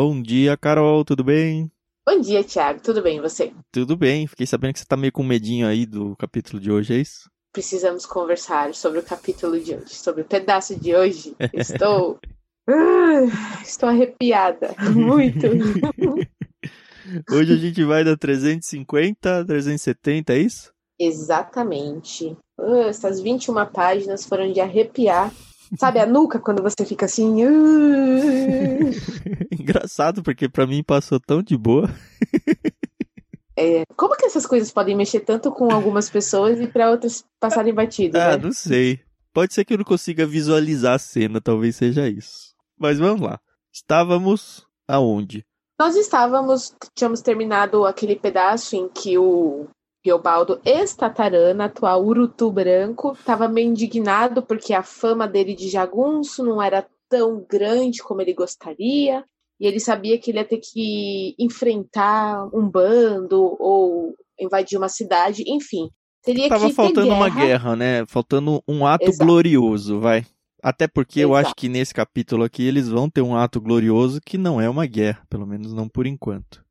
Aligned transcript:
Bom 0.00 0.22
dia, 0.22 0.56
Carol, 0.56 1.04
tudo 1.04 1.24
bem? 1.24 1.68
Bom 2.08 2.20
dia, 2.20 2.44
Thiago, 2.44 2.80
tudo 2.80 3.02
bem 3.02 3.16
e 3.16 3.20
você? 3.20 3.52
Tudo 3.72 3.96
bem, 3.96 4.28
fiquei 4.28 4.46
sabendo 4.46 4.74
que 4.74 4.78
você 4.78 4.84
tá 4.84 4.96
meio 4.96 5.12
com 5.12 5.24
medinho 5.24 5.66
aí 5.66 5.84
do 5.84 6.14
capítulo 6.16 6.62
de 6.62 6.70
hoje, 6.70 6.94
é 6.94 6.98
isso? 6.98 7.28
Precisamos 7.52 8.06
conversar 8.06 8.72
sobre 8.76 9.00
o 9.00 9.02
capítulo 9.02 9.58
de 9.58 9.74
hoje, 9.74 9.96
sobre 9.96 10.22
o 10.22 10.24
pedaço 10.24 10.78
de 10.78 10.94
hoje. 10.94 11.34
Estou. 11.52 12.20
Ah, 12.68 13.26
estou 13.66 13.88
arrepiada, 13.88 14.72
muito. 14.94 15.48
Hoje 17.32 17.54
a 17.54 17.56
gente 17.56 17.82
vai 17.82 18.04
da 18.04 18.16
350 18.16 19.40
a 19.40 19.44
370, 19.44 20.32
é 20.32 20.38
isso? 20.38 20.72
Exatamente. 20.96 22.36
Ah, 22.56 22.86
essas 22.86 23.20
21 23.20 23.66
páginas 23.66 24.24
foram 24.24 24.52
de 24.52 24.60
arrepiar. 24.60 25.32
Sabe 25.76 25.98
a 26.00 26.06
nuca 26.06 26.38
quando 26.38 26.62
você 26.62 26.84
fica 26.86 27.04
assim? 27.06 27.44
ah. 27.44 27.48
Engraçado, 29.52 30.22
porque 30.22 30.48
pra 30.48 30.66
mim 30.66 30.82
passou 30.82 31.20
tão 31.20 31.42
de 31.42 31.56
boa. 31.56 31.88
É, 33.56 33.84
como 33.96 34.16
que 34.16 34.26
essas 34.26 34.46
coisas 34.46 34.70
podem 34.72 34.96
mexer 34.96 35.20
tanto 35.20 35.50
com 35.50 35.72
algumas 35.72 36.08
pessoas 36.08 36.60
e 36.60 36.66
para 36.68 36.90
outras 36.90 37.24
passarem 37.40 37.74
batido, 37.74 38.16
Ah, 38.16 38.36
né? 38.36 38.44
não 38.44 38.52
sei. 38.52 39.00
Pode 39.32 39.52
ser 39.52 39.64
que 39.64 39.74
eu 39.74 39.78
não 39.78 39.84
consiga 39.84 40.26
visualizar 40.26 40.94
a 40.94 40.98
cena, 40.98 41.40
talvez 41.40 41.76
seja 41.76 42.08
isso. 42.08 42.54
Mas 42.78 42.98
vamos 42.98 43.20
lá. 43.20 43.40
Estávamos 43.72 44.64
aonde? 44.86 45.44
Nós 45.78 45.96
estávamos, 45.96 46.72
tínhamos 46.96 47.20
terminado 47.20 47.84
aquele 47.84 48.16
pedaço 48.16 48.74
em 48.76 48.88
que 48.88 49.18
o 49.18 49.68
Riobaldo, 50.08 50.60
ex-tatarana, 50.64 51.66
atual 51.66 52.02
Urutu 52.02 52.50
Branco, 52.50 53.12
estava 53.12 53.46
meio 53.46 53.68
indignado 53.68 54.42
porque 54.42 54.72
a 54.72 54.82
fama 54.82 55.28
dele 55.28 55.54
de 55.54 55.68
jagunço 55.68 56.42
não 56.42 56.62
era 56.62 56.86
tão 57.10 57.44
grande 57.48 58.02
como 58.02 58.22
ele 58.22 58.32
gostaria, 58.32 59.22
e 59.60 59.66
ele 59.66 59.78
sabia 59.78 60.18
que 60.18 60.30
ele 60.30 60.38
ia 60.38 60.44
ter 60.44 60.58
que 60.58 61.34
enfrentar 61.38 62.48
um 62.54 62.68
bando 62.68 63.56
ou 63.58 64.14
invadir 64.40 64.78
uma 64.78 64.88
cidade, 64.88 65.44
enfim. 65.46 65.90
Teria 66.22 66.48
Tava 66.48 66.68
que 66.68 66.74
faltando 66.74 67.12
uma 67.12 67.28
guerra. 67.28 67.46
guerra, 67.46 67.76
né? 67.76 68.06
Faltando 68.06 68.62
um 68.66 68.86
ato 68.86 69.04
Exato. 69.04 69.24
glorioso, 69.24 70.00
vai. 70.00 70.24
Até 70.62 70.86
porque 70.88 71.20
eu 71.20 71.30
Exato. 71.30 71.46
acho 71.46 71.54
que 71.54 71.68
nesse 71.68 71.92
capítulo 71.92 72.44
aqui 72.44 72.62
eles 72.62 72.88
vão 72.88 73.10
ter 73.10 73.22
um 73.22 73.36
ato 73.36 73.60
glorioso 73.60 74.20
que 74.24 74.38
não 74.38 74.60
é 74.60 74.68
uma 74.68 74.86
guerra, 74.86 75.22
pelo 75.28 75.46
menos 75.46 75.72
não 75.72 75.88
por 75.88 76.06
enquanto. 76.06 76.64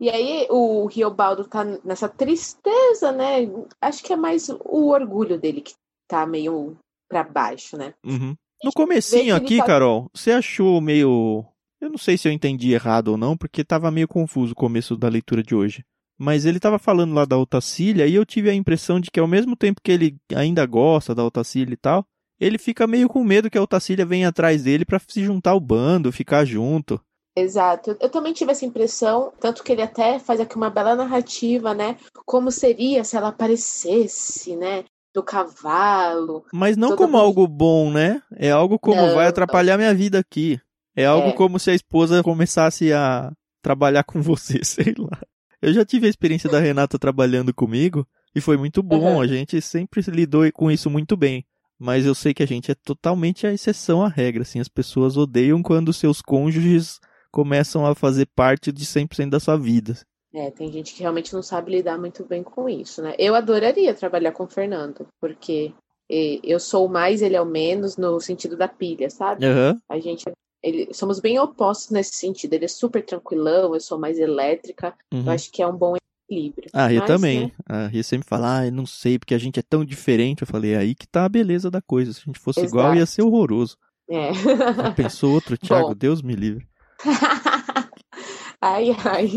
E 0.00 0.08
aí 0.08 0.46
o 0.48 0.86
Riobaldo 0.86 1.44
tá 1.44 1.62
nessa 1.84 2.08
tristeza, 2.08 3.12
né? 3.12 3.48
Acho 3.80 4.02
que 4.02 4.12
é 4.12 4.16
mais 4.16 4.48
o 4.48 4.88
orgulho 4.88 5.38
dele 5.38 5.60
que 5.60 5.74
tá 6.08 6.24
meio 6.26 6.76
pra 7.08 7.22
baixo, 7.22 7.76
né? 7.76 7.92
Uhum. 8.04 8.34
No 8.64 8.72
comecinho 8.72 9.34
aqui, 9.36 9.58
tá- 9.58 9.66
Carol, 9.66 10.10
você 10.14 10.32
achou 10.32 10.80
meio. 10.80 11.44
Eu 11.80 11.90
não 11.90 11.98
sei 11.98 12.16
se 12.18 12.28
eu 12.28 12.32
entendi 12.32 12.72
errado 12.72 13.08
ou 13.08 13.16
não, 13.16 13.36
porque 13.36 13.64
tava 13.64 13.90
meio 13.90 14.08
confuso 14.08 14.52
o 14.52 14.56
começo 14.56 14.96
da 14.96 15.08
leitura 15.08 15.42
de 15.42 15.54
hoje. 15.54 15.84
Mas 16.18 16.44
ele 16.44 16.60
tava 16.60 16.78
falando 16.78 17.14
lá 17.14 17.24
da 17.24 17.38
Otacília 17.38 18.06
e 18.06 18.14
eu 18.14 18.26
tive 18.26 18.50
a 18.50 18.54
impressão 18.54 19.00
de 19.00 19.10
que 19.10 19.18
ao 19.18 19.26
mesmo 19.26 19.56
tempo 19.56 19.80
que 19.82 19.90
ele 19.90 20.16
ainda 20.34 20.64
gosta 20.66 21.14
da 21.14 21.24
Otacília 21.24 21.72
e 21.72 21.76
tal, 21.78 22.04
ele 22.38 22.58
fica 22.58 22.86
meio 22.86 23.08
com 23.08 23.24
medo 23.24 23.48
que 23.50 23.56
a 23.56 23.62
Otacília 23.62 24.04
venha 24.04 24.28
atrás 24.28 24.62
dele 24.64 24.84
pra 24.84 25.00
se 25.08 25.24
juntar 25.24 25.52
ao 25.52 25.60
bando, 25.60 26.12
ficar 26.12 26.44
junto. 26.44 27.00
Exato. 27.36 27.96
Eu 28.00 28.08
também 28.10 28.32
tive 28.32 28.50
essa 28.52 28.64
impressão, 28.66 29.32
tanto 29.40 29.62
que 29.62 29.72
ele 29.72 29.82
até 29.82 30.18
faz 30.18 30.40
aqui 30.40 30.56
uma 30.56 30.68
bela 30.70 30.94
narrativa, 30.96 31.72
né? 31.72 31.96
Como 32.26 32.50
seria 32.50 33.04
se 33.04 33.16
ela 33.16 33.28
aparecesse, 33.28 34.56
né? 34.56 34.84
Do 35.14 35.22
cavalo. 35.22 36.44
Mas 36.52 36.76
não 36.76 36.96
como 36.96 37.16
algo 37.16 37.46
bom, 37.46 37.90
né? 37.90 38.22
É 38.36 38.50
algo 38.50 38.78
como 38.78 39.00
Não. 39.00 39.14
vai 39.14 39.26
atrapalhar 39.26 39.76
minha 39.76 39.94
vida 39.94 40.18
aqui. 40.18 40.60
É 40.94 41.04
algo 41.06 41.28
É. 41.28 41.32
como 41.32 41.58
se 41.58 41.70
a 41.70 41.74
esposa 41.74 42.22
começasse 42.22 42.92
a 42.92 43.32
trabalhar 43.62 44.04
com 44.04 44.20
você, 44.22 44.62
sei 44.64 44.94
lá. 44.98 45.18
Eu 45.62 45.72
já 45.72 45.84
tive 45.84 46.06
a 46.06 46.10
experiência 46.10 46.48
da 46.50 46.58
Renata 46.58 46.98
trabalhando 46.98 47.52
comigo 47.52 48.06
e 48.34 48.40
foi 48.40 48.56
muito 48.56 48.82
bom. 48.82 49.14
Uhum. 49.14 49.20
A 49.20 49.26
gente 49.26 49.60
sempre 49.60 50.00
lidou 50.08 50.50
com 50.52 50.70
isso 50.70 50.88
muito 50.88 51.16
bem. 51.16 51.44
Mas 51.78 52.04
eu 52.04 52.14
sei 52.14 52.34
que 52.34 52.42
a 52.42 52.46
gente 52.46 52.70
é 52.70 52.74
totalmente 52.74 53.46
a 53.46 53.52
exceção 53.52 54.02
à 54.04 54.08
regra. 54.08 54.42
Assim, 54.42 54.60
as 54.60 54.68
pessoas 54.68 55.16
odeiam 55.16 55.62
quando 55.62 55.92
seus 55.92 56.20
cônjuges 56.22 57.00
começam 57.30 57.86
a 57.86 57.94
fazer 57.94 58.26
parte 58.34 58.72
de 58.72 58.84
100% 58.84 59.30
da 59.30 59.40
sua 59.40 59.56
vida. 59.56 59.98
É, 60.32 60.50
tem 60.50 60.70
gente 60.70 60.94
que 60.94 61.00
realmente 61.00 61.34
não 61.34 61.42
sabe 61.42 61.72
lidar 61.72 61.98
muito 61.98 62.24
bem 62.24 62.42
com 62.42 62.68
isso, 62.68 63.02
né? 63.02 63.14
Eu 63.18 63.34
adoraria 63.34 63.92
trabalhar 63.94 64.32
com 64.32 64.44
o 64.44 64.48
Fernando, 64.48 65.06
porque 65.20 65.72
eu 66.08 66.58
sou 66.60 66.86
o 66.86 66.88
mais, 66.88 67.22
ele 67.22 67.36
é 67.36 67.40
o 67.40 67.46
menos, 67.46 67.96
no 67.96 68.20
sentido 68.20 68.56
da 68.56 68.68
pilha, 68.68 69.10
sabe? 69.10 69.44
Aham. 69.44 69.80
A 69.88 69.98
gente 69.98 70.24
ele, 70.62 70.92
somos 70.92 71.20
bem 71.20 71.38
opostos 71.38 71.90
nesse 71.90 72.14
sentido. 72.14 72.52
Ele 72.54 72.66
é 72.66 72.68
super 72.68 73.04
tranquilão, 73.04 73.74
eu 73.74 73.80
sou 73.80 73.98
mais 73.98 74.18
elétrica. 74.18 74.94
uhum. 75.12 75.24
Eu 75.24 75.32
acho 75.32 75.50
que 75.50 75.62
é 75.62 75.66
um 75.66 75.76
bom 75.76 75.96
equilíbrio. 76.28 76.68
A 76.72 76.86
Ria 76.86 77.00
Mas, 77.00 77.06
também. 77.08 77.46
né, 77.46 77.52
A 77.66 77.86
Ria 77.86 78.02
sempre 78.02 78.28
fala, 78.28 78.58
ah, 78.58 78.66
eu 78.66 78.72
não 78.72 78.86
sei, 78.86 79.18
porque 79.18 79.34
a 79.34 79.38
gente 79.38 79.58
é 79.58 79.62
tão 79.62 79.84
diferente. 79.84 80.42
Eu 80.42 80.46
falei, 80.46 80.72
é 80.74 80.78
aí 80.78 80.94
que 80.94 81.08
tá 81.08 81.24
a 81.24 81.28
beleza 81.28 81.70
da 81.70 81.80
coisa. 81.80 82.12
Se 82.12 82.20
a 82.20 82.24
gente 82.24 82.38
fosse 82.38 82.60
igual, 82.60 82.86
Exato. 82.86 82.98
ia 82.98 83.06
ser 83.06 83.22
horroroso. 83.22 83.76
é. 84.08 84.32
Já 84.34 84.92
pensou 84.92 85.32
outro, 85.32 85.56
Thiago? 85.58 85.88
Bom. 85.88 85.94
Deus 85.94 86.20
me 86.22 86.34
livre. 86.34 86.68
ai, 88.60 88.90
ai. 89.04 89.30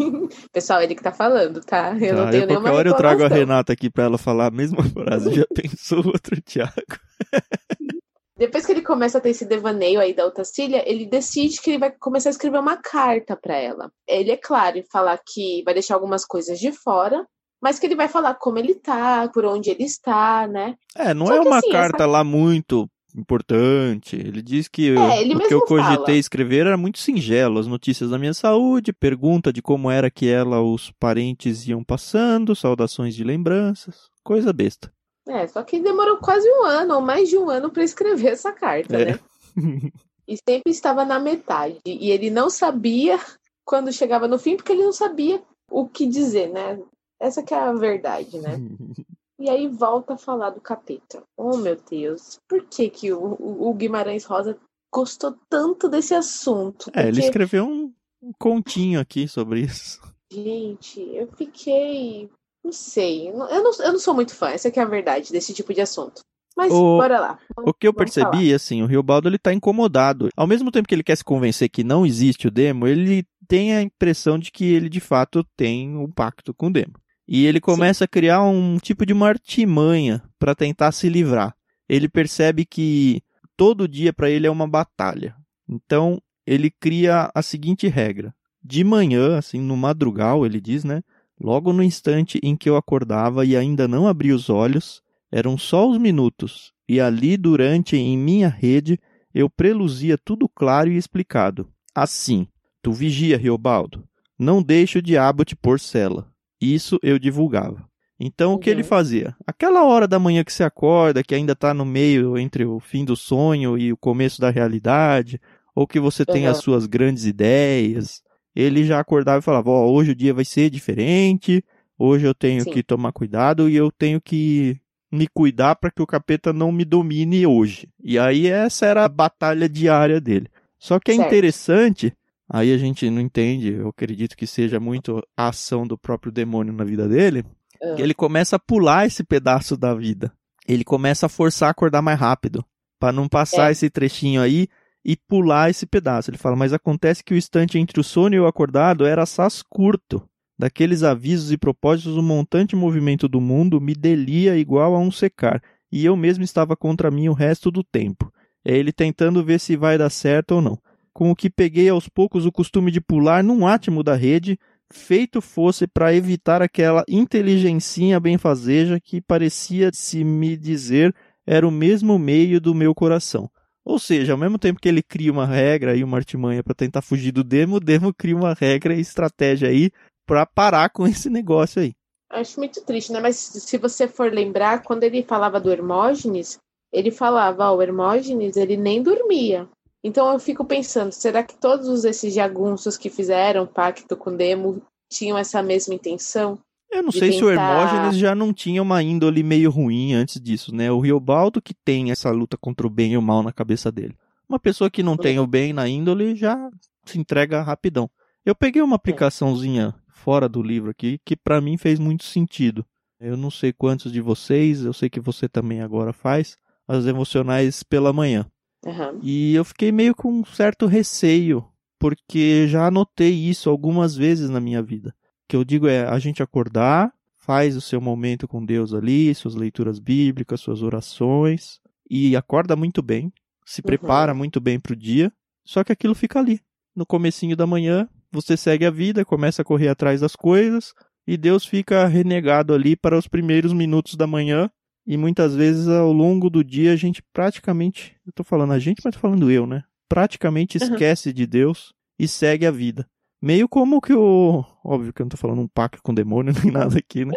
Pessoal, 0.52 0.82
ele 0.82 0.96
que 0.96 1.04
tá 1.04 1.12
falando, 1.12 1.62
tá? 1.62 1.96
Eu 2.00 2.16
Tá, 2.16 2.24
não 2.24 2.32
tenho 2.32 2.44
eu, 2.44 2.48
nenhuma 2.48 2.64
qualquer 2.70 2.78
hora 2.78 2.90
eu 2.90 2.96
trago 2.96 3.24
a. 3.24 3.28
Renata 3.28 3.74
aqui 3.74 3.90
pra 3.90 4.06
ela 4.06 4.18
falar 4.18 4.48
a 4.48 4.52
mesma 4.52 4.84
frase. 4.92 5.34
Já 5.34 5.46
pensou 5.54 6.06
outro, 6.06 6.42
Thiago? 6.42 6.74
Depois 8.38 8.66
que 8.66 8.72
ele 8.72 8.82
começa 8.82 9.20
a 9.20 9.22
ter 9.22 9.30
esse 9.30 9.46
devaneio 9.46 10.00
aí 10.00 10.14
da 10.14 10.26
Otacília, 10.26 10.84
ele 10.90 11.06
decide 11.06 11.62
que 11.62 11.70
ele 11.70 11.78
vai 11.78 11.92
começar 11.92 12.30
a 12.30 12.32
escrever 12.32 12.60
uma 12.60 12.78
carta 12.78 13.38
pra 13.38 13.56
ela. 13.56 13.92
Ele 14.08 14.32
é 14.32 14.38
claro 14.38 14.84
falar 14.92 15.20
que 15.26 15.62
vai 15.64 15.74
deixar 15.74 15.94
algumas 15.94 16.26
coisas 16.26 16.60
de 16.60 16.72
fora, 16.72 17.26
mas 17.62 17.80
que 17.80 17.86
ele 17.86 17.96
vai 17.96 18.08
falar 18.10 18.34
como 18.34 18.58
ele 18.58 18.76
tá, 18.76 19.30
por 19.30 19.46
onde 19.46 19.70
ele 19.70 19.84
está, 19.84 20.48
né? 20.48 20.76
É, 20.98 21.14
não 21.14 21.28
Só 21.28 21.36
é 21.36 21.40
que 21.40 21.48
uma 21.48 21.60
assim, 21.60 21.70
carta 21.70 22.06
lá 22.08 22.24
muito 22.24 22.90
importante. 23.16 24.16
Ele 24.16 24.42
diz 24.42 24.68
que 24.68 24.88
eu- 24.88 25.00
É, 25.02 25.22
ele 25.22 25.36
o 25.36 25.40
que 25.40 25.54
eu 25.54 25.62
cogitei 25.66 25.98
fala. 26.06 26.18
escrever 26.18 26.66
era 26.68 26.78
muito 26.78 27.00
singelo. 27.00 27.60
As 27.60 27.68
notícias 27.68 28.10
da 28.10 28.18
minha 28.20 28.34
saúde, 28.34 28.92
pergunta 28.94 29.52
de 29.54 29.62
como 29.62 29.90
era 29.92 30.10
que 30.12 30.28
ela, 30.28 30.62
os 30.62 30.92
parentes 31.00 31.68
iam 31.68 31.84
passando, 31.84 32.56
saudações 32.56 33.16
de 33.16 33.24
lembranças, 33.24 34.10
coisa 34.24 34.52
besta. 34.54 34.92
É, 35.28 35.48
só 35.48 35.64
que 35.64 35.80
demorou 35.80 36.18
quase 36.18 36.48
um 36.50 36.64
ano, 36.66 36.96
ou 36.96 37.02
mais 37.02 37.30
de 37.30 37.38
um 37.38 37.50
ano, 37.50 37.70
pra 37.72 37.84
escrever 37.84 38.30
essa 38.34 38.52
carta, 38.52 38.96
É. 38.98 39.06
né? 39.06 39.20
E 40.26 40.38
sempre 40.38 40.72
estava 40.72 41.04
na 41.04 41.20
metade. 41.20 41.80
E 41.86 42.10
ele 42.10 42.30
não 42.30 42.50
sabia 42.50 43.20
quando 43.66 43.92
chegava 43.92 44.26
no 44.26 44.40
fim, 44.40 44.56
porque 44.56 44.72
ele 44.72 44.84
não 44.86 44.94
sabia 44.94 45.42
o 45.70 45.86
que 45.86 46.06
dizer, 46.08 46.48
né? 46.50 46.80
Essa 47.20 47.44
que 47.44 47.54
é 47.54 47.58
a 47.60 47.74
verdade, 47.74 48.38
né? 48.40 48.52
E 49.40 49.50
aí 49.50 49.68
volta 49.68 50.14
a 50.14 50.18
falar 50.18 50.52
do 50.52 50.62
capeta. 50.62 51.24
Oh, 51.38 51.58
meu 51.58 51.76
Deus. 51.90 52.40
Por 52.48 52.64
que, 52.66 52.90
que 52.90 53.12
o, 53.12 53.20
o- 53.40 53.74
Guimarães 53.74 54.26
Rosa 54.26 54.58
gostou 54.94 55.36
tanto 55.50 55.90
desse 55.90 56.14
assunto? 56.14 56.92
É, 56.94 57.02
ele 57.02 57.14
Porque, 57.14 57.26
escreveu 57.26 57.66
um, 57.66 57.94
um 58.22 58.32
continho 58.38 59.00
aqui 59.00 59.28
sobre 59.28 59.62
isso. 59.62 60.00
gente, 60.32 61.00
eu 61.16 61.28
fiquei. 61.36 62.30
Não 62.64 62.72
sei. 62.72 63.30
Eu 63.30 63.38
não, 63.38 63.50
eu 63.50 63.92
não 63.92 64.00
sou 64.00 64.14
muito 64.14 64.36
fã, 64.36 64.50
essa 64.50 64.72
que 64.72 64.80
é 64.80 64.84
a 64.84 64.88
verdade 64.88 65.32
desse 65.32 65.54
tipo 65.54 65.74
de 65.74 65.82
assunto. 65.82 66.22
Mas 66.56 66.72
O- 66.72 66.98
bora 66.98 67.20
lá. 67.20 67.40
O 67.58 67.74
que 67.74 67.88
eu 67.88 67.92
Vamos 67.94 68.14
percebi, 68.14 68.54
assim, 68.54 68.82
o 68.84 68.86
Riobaldo 68.86 69.28
ele 69.28 69.40
tá 69.40 69.52
incomodado. 69.54 70.30
Ao 70.38 70.46
mesmo 70.48 70.72
tempo 70.72 70.88
que 70.88 70.94
ele 70.94 71.04
quer 71.04 71.18
se 71.18 71.24
convencer 71.24 71.70
que 71.70 71.84
não 71.84 72.06
existe 72.06 72.48
o 72.48 72.52
demo, 72.52 72.88
ele 72.88 73.26
tem 73.48 73.76
a 73.76 73.82
impressão 73.82 74.38
de 74.38 74.52
que 74.52 74.64
ele 74.64 74.88
de 74.88 75.00
fato 75.00 75.44
tem 75.58 75.98
um 75.98 76.10
pacto 76.10 76.54
com 76.54 76.68
o 76.68 76.72
demo. 76.72 76.94
E 77.28 77.46
ele 77.46 77.62
começa 77.62 78.06
a 78.06 78.08
criar 78.08 78.44
um 78.44 78.78
tipo 78.78 79.06
de 79.06 79.14
uma 79.14 79.28
artimanha 79.28 80.22
para 80.38 80.54
tentar 80.54 80.92
se 80.92 81.08
livrar. 81.08 81.56
Ele 81.88 82.10
percebe 82.10 82.66
que 82.66 83.22
todo 83.56 83.88
dia 83.88 84.12
para 84.12 84.30
ele 84.30 84.48
é 84.48 84.52
uma 84.52 84.68
batalha. 84.68 85.36
Então, 85.68 86.22
ele 86.46 86.70
cria 86.70 87.32
a 87.34 87.42
seguinte 87.42 87.88
regra: 87.88 88.34
de 88.64 88.84
manhã, 88.84 89.38
assim, 89.38 89.60
no 89.60 89.78
madrugal, 89.78 90.46
ele 90.46 90.60
diz, 90.60 90.84
né? 90.84 91.02
Logo 91.40 91.74
no 91.74 91.84
instante 91.84 92.40
em 92.44 92.56
que 92.56 92.70
eu 92.70 92.78
acordava 92.78 93.46
e 93.46 93.56
ainda 93.56 93.88
não 93.88 94.08
abri 94.08 94.32
os 94.32 94.50
olhos, 94.50 95.02
eram 95.32 95.58
só 95.58 95.90
os 95.90 95.98
minutos, 95.98 96.72
e 96.88 97.00
ali 97.00 97.36
durante 97.38 97.96
em 97.98 98.18
minha 98.18 98.48
rede 98.48 99.00
eu 99.34 99.50
preluzia 99.50 100.18
tudo 100.18 100.48
claro 100.48 100.92
e 100.92 100.98
explicado. 100.98 101.68
Assim, 101.94 102.48
tu 102.82 102.92
vigia, 102.92 103.38
Riobaldo, 103.38 104.08
não 104.38 104.62
deixe 104.62 105.00
o 105.00 105.02
diabo 105.02 105.44
te 105.44 105.56
pôr 105.56 105.80
cela. 105.80 106.32
Isso 106.64 106.98
eu 107.04 107.18
divulgava. 107.20 107.84
Então 108.20 108.54
o 108.54 108.58
que 108.60 108.70
Uhum. 108.70 108.76
ele 108.78 108.84
fazia? 108.84 109.36
Aquela 109.46 109.84
hora 109.84 110.08
da 110.08 110.20
manhã 110.20 110.44
que 110.44 110.54
você 110.54 110.64
acorda, 110.64 111.24
que 111.24 111.36
ainda 111.36 111.54
está 111.54 111.74
no 111.74 111.84
meio 111.86 112.38
entre 112.38 112.64
o 112.66 112.80
fim 112.80 113.04
do 113.04 113.16
sonho 113.16 113.78
e 113.78 113.92
o 113.92 113.98
começo 113.98 114.40
da 114.40 114.50
realidade, 114.50 115.42
ou 115.76 115.88
que 115.88 116.00
você 116.00 116.26
tem 116.26 116.46
Uhum. 116.46 116.52
as 116.52 116.58
suas 116.58 116.86
grandes 116.86 117.26
ideias, 117.26 118.22
ele 118.56 118.84
já 118.86 119.00
acordava 119.00 119.40
e 119.40 119.44
falava: 119.44 119.70
Ó, 119.72 119.92
hoje 119.92 120.12
o 120.12 120.16
dia 120.16 120.34
vai 120.34 120.46
ser 120.46 120.70
diferente, 120.70 121.64
hoje 121.98 122.26
eu 122.26 122.34
tenho 122.36 122.64
Sim. 122.64 122.70
que 122.72 122.84
tomar 122.84 123.12
cuidado 123.12 123.68
e 123.70 123.76
eu 123.76 123.92
tenho 123.92 124.22
que 124.22 124.78
me 125.12 125.28
cuidar 125.28 125.76
para 125.76 125.92
que 125.92 126.02
o 126.02 126.08
capeta 126.08 126.54
não 126.54 126.72
me 126.72 126.86
domine 126.86 127.46
hoje. 127.46 127.88
E 128.04 128.18
aí 128.18 128.48
essa 128.48 128.86
era 128.86 129.04
a 129.06 129.10
batalha 129.10 129.68
diária 129.68 130.22
dele. 130.22 130.48
Só 130.80 131.00
que 131.00 131.12
é 131.12 131.16
Certo. 131.16 131.28
interessante 131.28 132.14
aí 132.50 132.74
a 132.74 132.78
gente 132.78 133.10
não 133.10 133.22
entende, 133.22 133.74
eu 133.74 133.88
acredito 133.90 134.36
que 134.36 134.46
seja 134.48 134.80
muito 134.80 135.22
a 135.38 135.48
ação 135.50 135.86
do 135.88 135.98
próprio 135.98 136.32
demônio 136.32 136.74
na 136.74 136.84
vida 136.84 137.08
dele, 137.08 137.44
Ah. 137.82 137.96
que 137.96 138.02
ele 138.02 138.14
começa 138.14 138.56
a 138.56 138.60
pular 138.60 139.06
esse 139.06 139.24
pedaço 139.24 139.76
da 139.76 139.94
vida. 139.94 140.32
Ele 140.68 140.84
começa 140.84 141.26
a 141.26 141.30
forçar 141.30 141.68
a 141.68 141.72
acordar 141.72 142.02
mais 142.02 142.20
rápido, 142.20 142.64
para 143.00 143.12
não 143.12 143.28
passar 143.28 143.70
É. 143.70 143.72
esse 143.72 143.90
trechinho 143.90 144.42
aí 144.42 144.68
e 145.04 145.18
pular 145.18 145.70
esse 145.70 145.86
pedaço. 145.86 146.30
Ele 146.30 146.38
fala, 146.38 146.56
mas 146.56 146.72
acontece 146.72 147.22
que 147.24 147.34
o 147.34 147.38
instante 147.38 147.78
entre 147.78 148.00
o 148.00 148.04
sono 148.04 148.36
e 148.36 148.40
o 148.40 148.48
acordado 148.48 149.06
era 149.06 149.24
assaz 149.24 149.62
curto. 149.62 150.24
Daqueles 150.58 151.04
avisos 151.04 151.52
e 151.52 151.58
propósitos, 151.58 152.16
o 152.16 152.22
montante 152.22 152.76
movimento 152.76 153.28
do 153.28 153.42
mundo 153.42 153.82
me 153.82 153.94
delia 153.94 154.56
igual 154.56 154.96
a 154.96 155.00
um 155.00 155.12
secar, 155.12 155.62
e 155.92 156.06
eu 156.06 156.16
mesmo 156.16 156.44
estava 156.44 156.78
contra 156.78 157.12
mim 157.12 157.28
o 157.28 157.34
resto 157.34 157.70
do 157.70 157.84
tempo. 157.84 158.32
É 158.64 158.78
ele 158.78 158.94
tentando 158.94 159.44
ver 159.44 159.60
se 159.60 159.76
vai 159.76 159.98
dar 159.98 160.10
certo 160.10 160.52
ou 160.56 160.62
não. 160.62 160.78
Com 161.14 161.30
o 161.30 161.36
que 161.36 161.50
peguei 161.50 161.90
aos 161.90 162.10
poucos 162.10 162.46
o 162.46 162.52
costume 162.52 162.90
de 162.90 163.00
pular 163.00 163.44
num 163.44 163.68
átimo 163.68 164.02
da 164.04 164.16
rede, 164.16 164.58
feito 164.92 165.42
fosse 165.42 165.88
para 165.88 166.14
evitar 166.14 166.62
aquela 166.62 167.04
inteligencinha 167.08 168.20
benfazeja 168.20 169.00
que 169.00 169.22
parecia 169.22 169.92
se 169.94 170.24
me 170.24 170.58
dizer 170.58 171.14
era 171.46 171.68
o 171.68 171.72
mesmo 171.72 172.18
meio 172.18 172.60
do 172.60 172.74
meu 172.74 172.96
coração. 172.96 173.50
Ou 173.86 174.00
seja, 174.00 174.32
ao 174.32 174.38
mesmo 174.38 174.58
tempo 174.58 174.80
que 174.80 174.88
ele 174.88 175.04
cria 175.04 175.32
uma 175.32 175.46
regra 175.46 175.96
e 175.96 176.04
uma 176.04 176.18
artimanha 176.18 176.64
para 176.64 176.74
tentar 176.74 177.02
fugir 177.02 177.32
do 177.32 177.44
demo, 177.44 177.76
o 177.76 177.80
demo 177.80 178.14
cria 178.14 178.36
uma 178.36 178.54
regra 178.54 178.96
e 178.96 179.02
estratégia 179.02 179.70
aí 179.70 179.92
para 180.26 180.46
parar 180.46 180.90
com 180.90 181.06
esse 181.06 181.30
negócio 181.30 181.82
aí. 181.82 181.94
Acho 182.32 182.60
muito 182.60 182.84
triste, 182.84 183.12
né? 183.12 183.20
Mas 183.20 183.36
se 183.36 183.78
você 183.78 184.08
for 184.08 184.32
lembrar, 184.32 184.82
quando 184.82 185.04
ele 185.04 185.22
falava 185.22 185.60
do 185.60 185.72
Hermógenes, 185.72 186.58
ele 186.92 187.12
falava, 187.12 187.70
ó, 187.70 187.76
o 187.76 187.82
Hermógenes, 187.82 188.56
ele 188.56 188.78
nem 188.78 189.04
dormia. 189.04 189.68
Então 190.04 190.32
eu 190.32 190.40
fico 190.40 190.66
pensando, 190.66 191.12
será 191.12 191.42
que 191.44 191.56
todos 191.56 192.04
esses 192.04 192.34
jagunços 192.34 192.98
que 192.98 193.10
fizeram 193.10 193.66
pacto 193.66 194.18
com 194.18 194.36
Demo 194.36 194.82
tinham 195.12 195.38
essa 195.38 195.64
mesma 195.64 195.94
intenção? 195.94 196.60
Eu 196.92 197.02
não 197.02 197.12
sei 197.12 197.32
se 197.32 197.44
o 197.44 197.50
tentar- 197.50 197.92
Hermógenes 197.92 198.18
já 198.18 198.36
não 198.36 198.54
tinha 198.54 198.82
uma 198.82 199.02
índole 199.02 199.42
meio 199.42 199.72
ruim 199.72 200.14
antes 200.14 200.40
disso, 200.40 200.76
né? 200.76 200.92
O 200.92 201.00
Riobaldo 201.00 201.62
que 201.62 201.74
tem 201.74 202.12
essa 202.12 202.30
luta 202.30 202.58
contra 202.58 202.86
o 202.86 202.90
bem 202.90 203.14
e 203.14 203.18
o 203.18 203.22
mal 203.22 203.42
na 203.42 203.52
cabeça 203.52 203.92
dele. 203.92 204.16
Uma 204.48 204.60
pessoa 204.60 204.92
que 204.92 205.02
não 205.02 205.18
tem 205.18 205.40
o 205.40 205.48
bem 205.48 205.74
na 205.74 205.88
índole 205.88 206.36
já 206.36 206.70
se 207.06 207.18
entrega 207.18 207.62
rapidão. 207.64 208.10
Eu 208.46 208.54
peguei 208.54 208.82
uma 208.82 208.98
aplicaçãozinha 208.98 209.96
fora 210.10 210.48
do 210.48 210.62
livro 210.62 210.92
aqui 210.92 211.20
que 211.26 211.36
pra 211.36 211.60
mim 211.62 211.78
fez 211.78 211.98
muito 211.98 212.26
sentido. 212.26 212.86
Eu 213.20 213.38
não 213.38 213.50
sei 213.50 213.72
quantos 213.74 214.12
de 214.12 214.20
vocês, 214.22 214.84
eu 214.84 214.94
sei 214.94 215.10
que 215.10 215.20
você 215.20 215.48
também 215.48 215.82
agora 215.82 216.12
faz, 216.14 216.58
as 216.88 217.06
emocionais 217.06 217.82
pela 217.82 218.12
manhã. 218.14 218.46
Aham. 218.86 219.20
E 219.22 219.54
eu 219.56 219.64
fiquei 219.64 219.92
meio 219.92 220.14
com 220.16 220.32
um 220.32 220.46
certo 220.46 220.86
receio, 220.86 221.66
porque 222.00 222.68
já 222.68 222.88
anotei 222.88 223.34
isso 223.34 223.70
algumas 223.70 224.16
vezes 224.16 224.50
na 224.50 224.60
minha 224.60 224.82
vida. 224.82 225.10
O 225.10 225.14
que 225.50 225.56
eu 225.56 225.64
digo 225.64 225.88
é 225.88 226.06
a 226.06 226.20
gente 226.20 226.42
acordar, 226.44 227.12
faz 227.38 227.76
o 227.76 227.82
seu 227.82 228.00
momento 228.02 228.48
com 228.48 228.66
Deus 228.66 228.94
ali, 228.94 229.34
suas 229.36 229.56
leituras 229.56 230.00
bíblicas, 230.00 230.62
suas 230.62 230.82
orações, 230.82 231.80
e 232.10 232.36
acorda 232.36 232.76
muito 232.76 233.02
bem, 233.02 233.32
se 233.66 233.82
Uhum. 233.82 233.86
prepara 233.86 234.34
muito 234.34 234.60
bem 234.60 234.80
para 234.80 234.94
o 234.94 234.96
dia, 234.96 235.32
só 235.66 235.84
que 235.84 235.92
aquilo 235.92 236.16
fica 236.16 236.40
ali. 236.40 236.60
No 236.96 237.06
comecinho 237.06 237.56
da 237.56 237.66
manhã, 237.66 238.08
você 238.32 238.58
segue 238.58 238.86
a 238.86 238.92
vida, 238.92 239.24
começa 239.26 239.62
a 239.62 239.66
correr 239.66 239.88
atrás 239.90 240.22
das 240.22 240.36
coisas, 240.36 240.94
e 241.26 241.38
Deus 241.38 241.66
fica 241.66 242.06
renegado 242.08 242.74
ali 242.74 242.96
para 242.96 243.18
os 243.18 243.28
primeiros 243.28 243.72
minutos 243.74 244.16
da 244.16 244.28
manhã, 244.28 244.70
e 245.06 245.18
muitas 245.18 245.56
vezes 245.56 245.88
ao 245.88 246.12
longo 246.12 246.50
do 246.50 246.64
dia 246.64 246.94
a 246.94 246.96
gente 246.96 247.22
praticamente, 247.34 248.16
eu 248.26 248.32
tô 248.34 248.44
falando 248.44 248.74
a 248.74 248.80
gente, 248.80 249.02
mas 249.04 249.14
tô 249.14 249.20
falando 249.20 249.50
eu, 249.52 249.66
né? 249.68 249.84
Praticamente 250.10 250.78
Uhum. 250.78 250.84
esquece 250.84 251.34
de 251.34 251.46
Deus 251.48 251.94
e 252.20 252.28
segue 252.28 252.66
a 252.66 252.72
vida. 252.72 253.08
Meio 253.42 253.68
como 253.68 254.00
que 254.00 254.14
o. 254.14 254.64
Óbvio 254.86 255.12
que 255.12 255.22
eu 255.22 255.26
não 255.26 255.30
tô 255.30 255.36
falando 255.36 255.60
um 255.62 255.68
pacto 255.68 256.02
com 256.02 256.14
demônio 256.14 256.54
nem 256.64 256.72
nada 256.72 256.98
aqui, 256.98 257.26
né? 257.26 257.34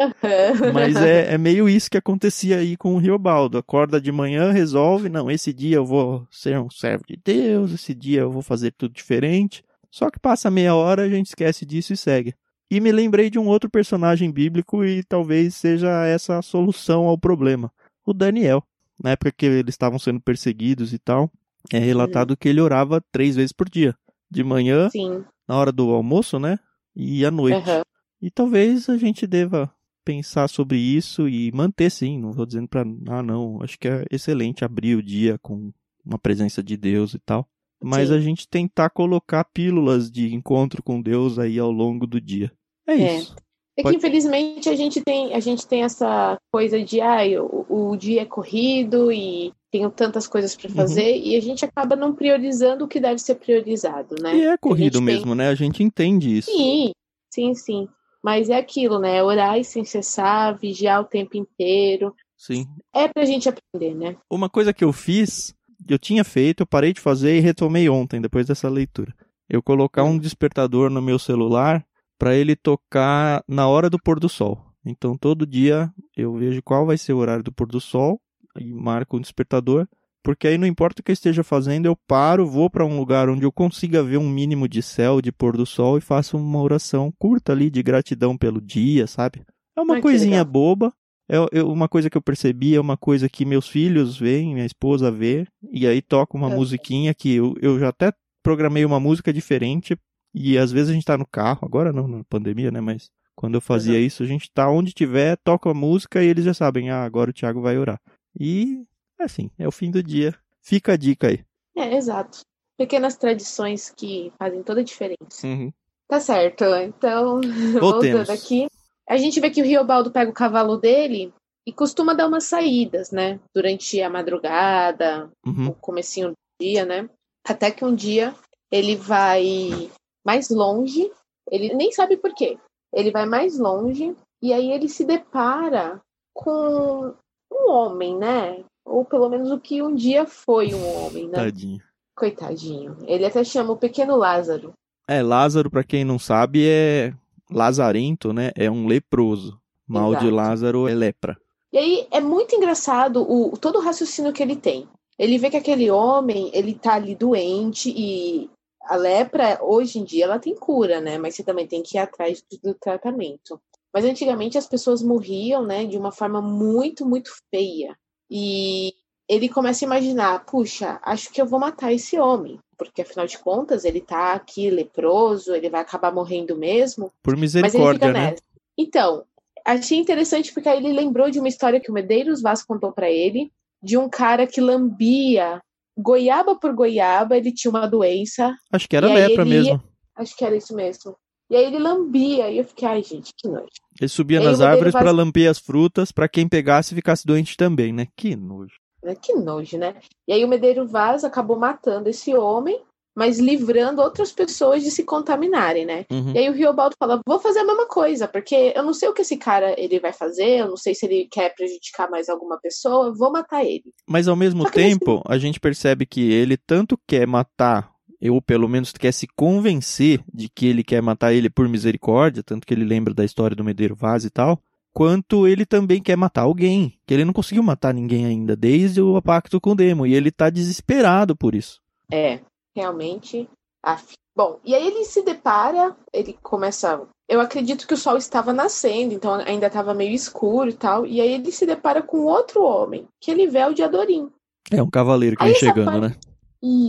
Mas 0.73 0.95
é, 0.95 1.33
é 1.35 1.37
meio 1.37 1.67
isso 1.67 1.89
que 1.89 1.97
acontecia 1.97 2.59
aí 2.59 2.77
com 2.77 2.95
o 2.95 2.97
Riobaldo. 2.97 3.57
Acorda 3.57 3.99
de 3.99 4.09
manhã, 4.11 4.51
resolve, 4.51 5.09
não, 5.09 5.29
esse 5.29 5.51
dia 5.51 5.75
eu 5.75 5.85
vou 5.85 6.25
ser 6.31 6.57
um 6.59 6.69
servo 6.69 7.03
de 7.05 7.17
Deus, 7.21 7.73
esse 7.73 7.93
dia 7.93 8.21
eu 8.21 8.31
vou 8.31 8.41
fazer 8.41 8.71
tudo 8.77 8.93
diferente. 8.93 9.61
Só 9.91 10.09
que 10.09 10.17
passa 10.19 10.49
meia 10.49 10.75
hora, 10.75 11.01
a 11.01 11.09
gente 11.09 11.27
esquece 11.27 11.65
disso 11.65 11.91
e 11.91 11.97
segue. 11.97 12.33
E 12.69 12.79
me 12.81 12.91
lembrei 12.91 13.29
de 13.29 13.39
um 13.39 13.47
outro 13.47 13.69
personagem 13.69 14.31
bíblico 14.31 14.83
e 14.83 15.03
talvez 15.03 15.55
seja 15.55 16.05
essa 16.05 16.37
a 16.37 16.41
solução 16.41 17.05
ao 17.05 17.17
problema. 17.17 17.71
O 18.05 18.13
Daniel. 18.13 18.63
Na 19.01 19.11
época 19.11 19.31
que 19.31 19.45
eles 19.45 19.73
estavam 19.73 19.99
sendo 19.99 20.19
perseguidos 20.19 20.91
e 20.91 20.97
tal, 20.97 21.31
é 21.71 21.77
relatado 21.77 22.35
que 22.35 22.49
ele 22.49 22.59
orava 22.59 23.01
três 23.11 23.35
vezes 23.35 23.51
por 23.51 23.69
dia. 23.69 23.95
De 24.29 24.43
manhã, 24.43 24.89
Sim. 24.89 25.23
na 25.47 25.55
hora 25.55 25.71
do 25.71 25.91
almoço, 25.91 26.39
né? 26.39 26.59
E 26.95 27.25
à 27.25 27.31
noite. 27.31 27.55
Aham. 27.55 27.83
E 28.21 28.31
talvez 28.31 28.89
a 28.89 28.97
gente 28.97 29.27
deva 29.27 29.71
pensar 30.03 30.47
sobre 30.47 30.77
isso 30.77 31.29
e 31.29 31.51
manter 31.51 31.91
sim. 31.91 32.19
Não 32.19 32.33
vou 32.33 32.45
dizendo 32.45 32.67
pra. 32.67 32.83
Ah, 33.07 33.21
não. 33.21 33.61
Acho 33.61 33.77
que 33.77 33.87
é 33.87 34.05
excelente 34.11 34.65
abrir 34.65 34.95
o 34.95 35.03
dia 35.03 35.37
com 35.39 35.71
uma 36.03 36.17
presença 36.17 36.63
de 36.63 36.75
Deus 36.75 37.13
e 37.13 37.19
tal. 37.19 37.47
Mas 37.83 38.09
Sim. 38.09 38.15
a 38.15 38.19
gente 38.19 38.47
tentar 38.47 38.89
colocar 38.89 39.43
pílulas 39.45 40.09
de 40.11 40.33
encontro 40.33 40.81
com 40.81 41.01
Deus 41.01 41.37
aí 41.37 41.59
ao 41.59 41.71
longo 41.71 42.07
do 42.07 42.19
dia. 42.19 42.51
É, 42.87 42.93
É. 42.93 43.15
isso. 43.17 43.35
É 43.79 43.81
que 43.81 43.83
Pode- 43.83 43.97
infelizmente 43.97 44.69
a 44.69 44.75
gente 44.75 45.01
tem 45.01 45.35
a 45.35 45.39
gente 45.39 45.67
tem 45.67 45.83
essa 45.83 46.35
coisa 46.51 46.83
de 46.83 46.99
ai, 46.99 47.37
o, 47.37 47.63
o 47.69 47.95
dia 47.95 48.23
é 48.23 48.25
corrido 48.25 49.11
e 49.11 49.53
tenho 49.71 49.91
tantas 49.91 50.25
coisas 50.27 50.55
Uhum. 50.55 50.61
para 50.61 50.69
fazer 50.71 51.15
e 51.15 51.35
a 51.35 51.39
gente 51.39 51.63
acaba 51.63 51.95
não 51.95 52.15
priorizando 52.15 52.85
o 52.85 52.87
que 52.87 52.99
deve 52.99 53.19
ser 53.19 53.35
priorizado, 53.35 54.15
né? 54.19 54.35
E 54.35 54.41
é 54.47 54.57
corrido 54.57 54.99
mesmo, 54.99 55.35
né? 55.35 55.49
A 55.49 55.53
gente 55.55 55.83
entende 55.83 56.35
isso. 56.37 56.49
Sim, 56.49 56.91
sim, 57.31 57.53
sim. 57.53 57.87
Mas 58.23 58.49
é 58.49 58.55
aquilo, 58.55 58.97
né? 58.97 59.21
Orar 59.21 59.59
e 59.59 59.63
sem 59.63 59.85
cessar, 59.85 60.57
vigiar 60.57 60.99
o 61.01 61.05
tempo 61.05 61.37
inteiro. 61.37 62.15
Sim. 62.35 62.65
É 62.93 63.07
pra 63.07 63.25
gente 63.25 63.47
aprender, 63.47 63.93
né? 63.93 64.17
Uma 64.31 64.49
coisa 64.49 64.73
que 64.73 64.83
eu 64.83 64.91
fiz, 64.91 65.53
eu 65.93 65.99
tinha 65.99 66.23
feito, 66.23 66.61
eu 66.61 66.67
parei 66.67 66.93
de 66.93 67.01
fazer 67.01 67.37
e 67.37 67.41
retomei 67.41 67.89
ontem, 67.89 68.21
depois 68.21 68.45
dessa 68.45 68.69
leitura. 68.69 69.13
Eu 69.49 69.61
colocar 69.63 70.03
um 70.03 70.17
despertador 70.17 70.89
no 70.89 71.01
meu 71.01 71.17
celular 71.17 71.85
para 72.17 72.35
ele 72.35 72.55
tocar 72.55 73.43
na 73.47 73.67
hora 73.67 73.89
do 73.89 73.99
pôr 73.99 74.19
do 74.19 74.27
sol. 74.27 74.61
Então 74.85 75.17
todo 75.17 75.45
dia 75.45 75.91
eu 76.15 76.33
vejo 76.35 76.61
qual 76.63 76.85
vai 76.85 76.97
ser 76.97 77.13
o 77.13 77.17
horário 77.17 77.43
do 77.43 77.51
pôr 77.51 77.67
do 77.67 77.79
sol 77.79 78.19
e 78.59 78.73
marco 78.73 79.17
um 79.17 79.21
despertador, 79.21 79.87
porque 80.23 80.47
aí 80.47 80.57
não 80.57 80.67
importa 80.67 81.01
o 81.01 81.03
que 81.03 81.11
eu 81.11 81.13
esteja 81.13 81.43
fazendo, 81.43 81.85
eu 81.85 81.95
paro, 81.95 82.45
vou 82.45 82.69
para 82.69 82.85
um 82.85 82.97
lugar 82.97 83.29
onde 83.29 83.43
eu 83.43 83.51
consiga 83.51 84.03
ver 84.03 84.17
um 84.17 84.29
mínimo 84.29 84.67
de 84.67 84.81
céu, 84.81 85.21
de 85.21 85.31
pôr 85.31 85.55
do 85.55 85.65
sol 85.65 85.97
e 85.97 86.01
faço 86.01 86.37
uma 86.37 86.61
oração 86.61 87.13
curta 87.17 87.53
ali 87.53 87.69
de 87.69 87.83
gratidão 87.83 88.37
pelo 88.37 88.59
dia, 88.59 89.07
sabe? 89.07 89.43
É 89.77 89.81
uma 89.81 89.95
Ai, 89.95 90.01
coisinha 90.01 90.43
boba, 90.43 90.91
é 91.29 91.61
uma 91.63 91.87
coisa 91.89 92.09
que 92.09 92.17
eu 92.17 92.21
percebi, 92.21 92.75
é 92.75 92.79
uma 92.81 92.95
coisa 92.97 93.27
que 93.27 93.43
meus 93.45 93.67
filhos 93.67 94.17
veem, 94.17 94.53
minha 94.53 94.65
esposa 94.65 95.11
vê, 95.11 95.45
e 95.71 95.85
aí 95.85 96.01
toca 96.01 96.37
uma 96.37 96.51
É. 96.51 96.55
musiquinha 96.55 97.13
que 97.13 97.35
eu, 97.35 97.53
eu 97.61 97.77
já 97.79 97.89
até 97.89 98.13
programei 98.43 98.85
uma 98.85 98.99
música 98.99 99.33
diferente, 99.33 99.97
e 100.33 100.57
às 100.57 100.71
vezes 100.71 100.89
a 100.89 100.93
gente 100.93 101.05
tá 101.05 101.17
no 101.17 101.25
carro, 101.27 101.59
agora 101.63 101.91
não, 101.91 102.07
na 102.07 102.23
pandemia, 102.23 102.71
né, 102.71 102.79
mas 102.79 103.09
quando 103.35 103.55
eu 103.55 103.61
fazia 103.61 103.95
Uhum. 103.95 104.05
isso, 104.05 104.23
a 104.23 104.25
gente 104.25 104.49
tá 104.51 104.69
onde 104.69 104.93
tiver, 104.93 105.37
toca 105.43 105.69
a 105.69 105.73
música 105.73 106.23
e 106.23 106.27
eles 106.27 106.45
já 106.45 106.53
sabem, 106.53 106.89
ah, 106.89 107.03
agora 107.03 107.29
o 107.29 107.33
Thiago 107.33 107.61
vai 107.61 107.77
orar. 107.77 107.99
E, 108.39 108.83
assim, 109.19 109.49
é 109.59 109.67
o 109.67 109.71
fim 109.71 109.91
do 109.91 110.01
dia. 110.01 110.33
Fica 110.61 110.93
a 110.93 110.97
dica 110.97 111.27
aí. 111.27 111.39
É, 111.75 111.95
exato. 111.95 112.39
Pequenas 112.77 113.15
tradições 113.15 113.89
que 113.95 114.31
fazem 114.39 114.63
toda 114.63 114.81
a 114.81 114.83
diferença. 114.83 115.45
Uhum. 115.45 115.71
Tá 116.07 116.19
certo. 116.19 116.63
Então, 116.65 117.41
Voltemos. 117.79 117.79
voltando 118.27 118.29
aqui. 118.31 118.67
A 119.09 119.17
gente 119.17 119.39
vê 119.39 119.49
que 119.49 119.61
o 119.61 119.65
Riobaldo 119.65 120.11
pega 120.11 120.29
o 120.29 120.33
cavalo 120.33 120.77
dele 120.77 121.33
e 121.67 121.71
costuma 121.71 122.13
dar 122.13 122.27
umas 122.27 122.43
saídas, 122.45 123.11
né? 123.11 123.39
Durante 123.55 124.01
a 124.01 124.09
madrugada, 124.09 125.29
Uhum. 125.45 125.69
o 125.69 125.73
comecinho 125.75 126.29
do 126.29 126.33
dia, 126.61 126.85
né? 126.85 127.09
Até 127.47 127.71
que 127.71 127.85
um 127.85 127.95
dia 127.95 128.35
ele 128.71 128.95
vai 128.95 129.89
mais 130.25 130.49
longe, 130.49 131.09
ele 131.49 131.73
nem 131.73 131.91
sabe 131.91 132.17
por 132.17 132.33
quê. 132.33 132.57
Ele 132.93 133.11
vai 133.11 133.25
mais 133.25 133.57
longe 133.57 134.15
e 134.41 134.51
aí 134.53 134.71
ele 134.71 134.89
se 134.89 135.05
depara 135.05 136.01
com 136.33 137.13
um 137.51 137.71
homem, 137.71 138.17
né? 138.17 138.63
Ou 138.85 139.03
pelo 139.05 139.29
menos 139.29 139.51
o 139.51 139.59
que 139.59 139.81
um 139.81 139.93
dia 139.95 140.25
foi 140.25 140.73
um 140.73 141.05
homem, 141.05 141.27
né? 141.27 141.33
Tadinho. 141.33 141.81
Coitadinho. 142.15 142.97
Ele 143.05 143.25
até 143.25 143.43
chama 143.43 143.73
o 143.73 143.77
pequeno 143.77 144.15
Lázaro. 144.15 144.73
É, 145.07 145.21
Lázaro, 145.21 145.69
pra 145.69 145.83
quem 145.83 146.03
não 146.03 146.19
sabe, 146.19 146.67
é 146.67 147.13
lazarento, 147.49 148.33
né? 148.33 148.51
É 148.55 148.69
um 148.69 148.87
leproso. 148.87 149.59
Mal 149.87 150.11
de 150.11 150.25
Exato. 150.25 150.35
Lázaro 150.35 150.87
é 150.87 150.93
lepra. 150.93 151.37
E 151.71 151.77
aí 151.77 152.07
é 152.11 152.19
muito 152.19 152.55
engraçado 152.55 153.21
o 153.21 153.57
todo 153.57 153.79
o 153.79 153.81
raciocínio 153.81 154.33
que 154.33 154.43
ele 154.43 154.55
tem. 154.55 154.87
Ele 155.17 155.37
vê 155.37 155.49
que 155.49 155.57
aquele 155.57 155.89
homem, 155.89 156.51
ele 156.53 156.75
tá 156.75 156.95
ali 156.95 157.15
doente 157.15 157.89
e 157.89 158.49
a 158.81 158.95
lepra, 158.95 159.59
hoje 159.61 159.99
em 159.99 160.03
dia, 160.03 160.25
ela 160.25 160.39
tem 160.39 160.55
cura, 160.55 161.01
né? 161.01 161.17
Mas 161.17 161.35
você 161.35 161.43
também 161.43 161.67
tem 161.67 161.83
que 161.83 161.97
ir 161.97 161.99
atrás 161.99 162.41
do, 162.41 162.71
do 162.71 162.73
tratamento. 162.73 163.59
Mas 163.93 164.05
antigamente 164.05 164.57
as 164.57 164.67
pessoas 164.67 165.01
morriam, 165.01 165.65
né, 165.65 165.85
de 165.85 165.97
uma 165.97 166.11
forma 166.11 166.41
muito, 166.41 167.05
muito 167.05 167.31
feia. 167.49 167.97
E 168.29 168.93
ele 169.27 169.49
começa 169.49 169.83
a 169.83 169.87
imaginar, 169.87 170.45
puxa, 170.45 170.99
acho 171.03 171.31
que 171.31 171.41
eu 171.41 171.45
vou 171.45 171.59
matar 171.59 171.91
esse 171.91 172.19
homem. 172.19 172.59
Porque 172.77 173.01
afinal 173.01 173.25
de 173.25 173.37
contas 173.37 173.85
ele 173.85 174.01
tá 174.01 174.33
aqui 174.33 174.69
leproso, 174.69 175.53
ele 175.55 175.69
vai 175.69 175.81
acabar 175.81 176.13
morrendo 176.13 176.55
mesmo. 176.55 177.11
Por 177.23 177.35
misericórdia, 177.35 178.11
né? 178.11 178.35
Então, 178.77 179.23
achei 179.65 179.97
interessante 179.97 180.53
porque 180.53 180.69
aí 180.69 180.77
ele 180.77 180.93
lembrou 180.93 181.29
de 181.29 181.39
uma 181.39 181.47
história 181.47 181.79
que 181.79 181.89
o 181.89 181.93
Medeiros 181.93 182.41
Vaz 182.41 182.63
contou 182.63 182.91
para 182.91 183.09
ele, 183.09 183.51
de 183.81 183.97
um 183.97 184.07
cara 184.09 184.45
que 184.45 184.61
lambia 184.61 185.61
goiaba 185.97 186.55
por 186.55 186.73
goiaba, 186.73 187.35
ele 187.35 187.51
tinha 187.51 187.71
uma 187.71 187.87
doença. 187.87 188.55
Acho 188.71 188.87
que 188.87 188.95
era 188.95 189.07
lepra 189.07 189.43
mesmo. 189.43 189.83
Acho 190.15 190.37
que 190.37 190.45
era 190.45 190.55
isso 190.55 190.75
mesmo. 190.75 191.17
E 191.49 191.55
aí 191.55 191.65
ele 191.65 191.79
lambia, 191.79 192.51
e 192.51 192.57
eu 192.57 192.65
fiquei, 192.65 192.87
ai 192.87 193.01
gente, 193.01 193.33
que 193.35 193.47
nojo. 193.47 193.67
Ele 193.99 194.09
subia 194.09 194.41
nas 194.41 194.59
árvores 194.59 194.91
para 194.91 195.11
lamber 195.11 195.49
as 195.49 195.57
frutas, 195.57 196.11
para 196.11 196.27
quem 196.27 196.47
pegasse 196.47 196.93
ficasse 196.93 197.25
doente 197.25 197.55
também, 197.55 197.93
né? 197.93 198.07
Que 198.15 198.35
nojo. 198.35 198.75
É, 199.07 199.15
que 199.15 199.33
nojo, 199.33 199.77
né? 199.77 199.95
E 200.27 200.33
aí 200.33 200.43
o 200.43 200.47
Medeiro 200.47 200.87
Vaz 200.87 201.23
acabou 201.23 201.57
matando 201.57 202.09
esse 202.09 202.35
homem, 202.35 202.81
mas 203.15 203.39
livrando 203.39 204.01
outras 204.01 204.31
pessoas 204.31 204.83
de 204.83 204.91
se 204.91 205.03
contaminarem, 205.03 205.85
né? 205.85 206.05
Uhum. 206.11 206.33
E 206.33 206.37
aí 206.37 206.49
o 206.49 206.53
Riobaldo 206.53 206.95
fala, 206.99 207.19
vou 207.25 207.39
fazer 207.39 207.59
a 207.59 207.65
mesma 207.65 207.87
coisa, 207.87 208.27
porque 208.27 208.73
eu 208.75 208.83
não 208.83 208.93
sei 208.93 209.09
o 209.09 209.13
que 209.13 209.23
esse 209.23 209.37
cara 209.37 209.73
ele 209.75 209.99
vai 209.99 210.13
fazer, 210.13 210.59
eu 210.59 210.67
não 210.67 210.77
sei 210.77 210.93
se 210.93 211.05
ele 211.07 211.27
quer 211.31 211.55
prejudicar 211.55 212.09
mais 212.11 212.29
alguma 212.29 212.59
pessoa, 212.59 213.11
vou 213.11 213.31
matar 213.31 213.65
ele. 213.65 213.85
Mas 214.07 214.27
ao 214.27 214.35
mesmo 214.35 214.69
tempo, 214.69 215.23
a 215.27 215.37
gente 215.39 215.59
percebe 215.59 216.05
que 216.05 216.31
ele 216.31 216.57
tanto 216.57 216.99
quer 217.07 217.25
matar 217.25 217.91
ou 218.29 218.41
pelo 218.41 218.67
menos 218.67 218.91
quer 218.91 219.11
se 219.11 219.27
convencer 219.35 220.21
de 220.33 220.49
que 220.49 220.65
ele 220.65 220.83
quer 220.83 221.01
matar 221.01 221.33
ele 221.33 221.49
por 221.49 221.67
misericórdia, 221.69 222.43
tanto 222.43 222.65
que 222.65 222.73
ele 222.73 222.83
lembra 222.83 223.13
da 223.13 223.23
história 223.23 223.55
do 223.55 223.63
Medeiro 223.63 223.95
Vaz 223.95 224.25
e 224.25 224.29
tal, 224.29 224.59
quanto 224.97 225.47
ele 225.47 225.63
também 225.63 226.01
quer 226.01 226.17
matar 226.17 226.41
alguém, 226.41 226.99
que 227.05 227.13
ele 227.13 227.23
não 227.23 227.31
conseguiu 227.31 227.61
matar 227.61 227.93
ninguém 227.93 228.25
ainda, 228.25 228.55
desde 228.55 228.99
o 228.99 229.21
pacto 229.21 229.61
com 229.61 229.73
o 229.73 229.75
Demo, 229.75 230.07
e 230.07 230.15
ele 230.15 230.31
tá 230.31 230.49
desesperado 230.49 231.35
por 231.35 231.53
isso. 231.53 231.79
É, 232.11 232.39
realmente. 232.75 233.47
Af. 233.83 234.15
Bom, 234.35 234.59
e 234.65 234.73
aí 234.73 234.87
ele 234.87 235.05
se 235.05 235.21
depara, 235.21 235.95
ele 236.11 236.35
começa. 236.41 236.99
Eu 237.29 237.39
acredito 237.39 237.85
que 237.87 237.93
o 237.93 237.97
sol 237.97 238.17
estava 238.17 238.51
nascendo, 238.51 239.13
então 239.13 239.35
ainda 239.35 239.67
estava 239.67 239.93
meio 239.93 240.15
escuro 240.15 240.71
e 240.71 240.73
tal. 240.73 241.05
E 241.05 241.21
aí 241.21 241.31
ele 241.31 241.51
se 241.51 241.67
depara 241.67 242.01
com 242.01 242.25
outro 242.25 242.63
homem, 242.63 243.07
que 243.21 243.29
ele 243.29 243.45
vê 243.45 243.63
o 243.65 243.73
de 243.73 243.83
Adorim. 243.83 244.31
É 244.71 244.81
um 244.81 244.89
cavaleiro 244.89 245.37
que 245.37 245.43
aí 245.43 245.51
vem 245.51 245.59
chegando, 245.59 245.85
parte... 245.85 246.01
né? 246.01 246.15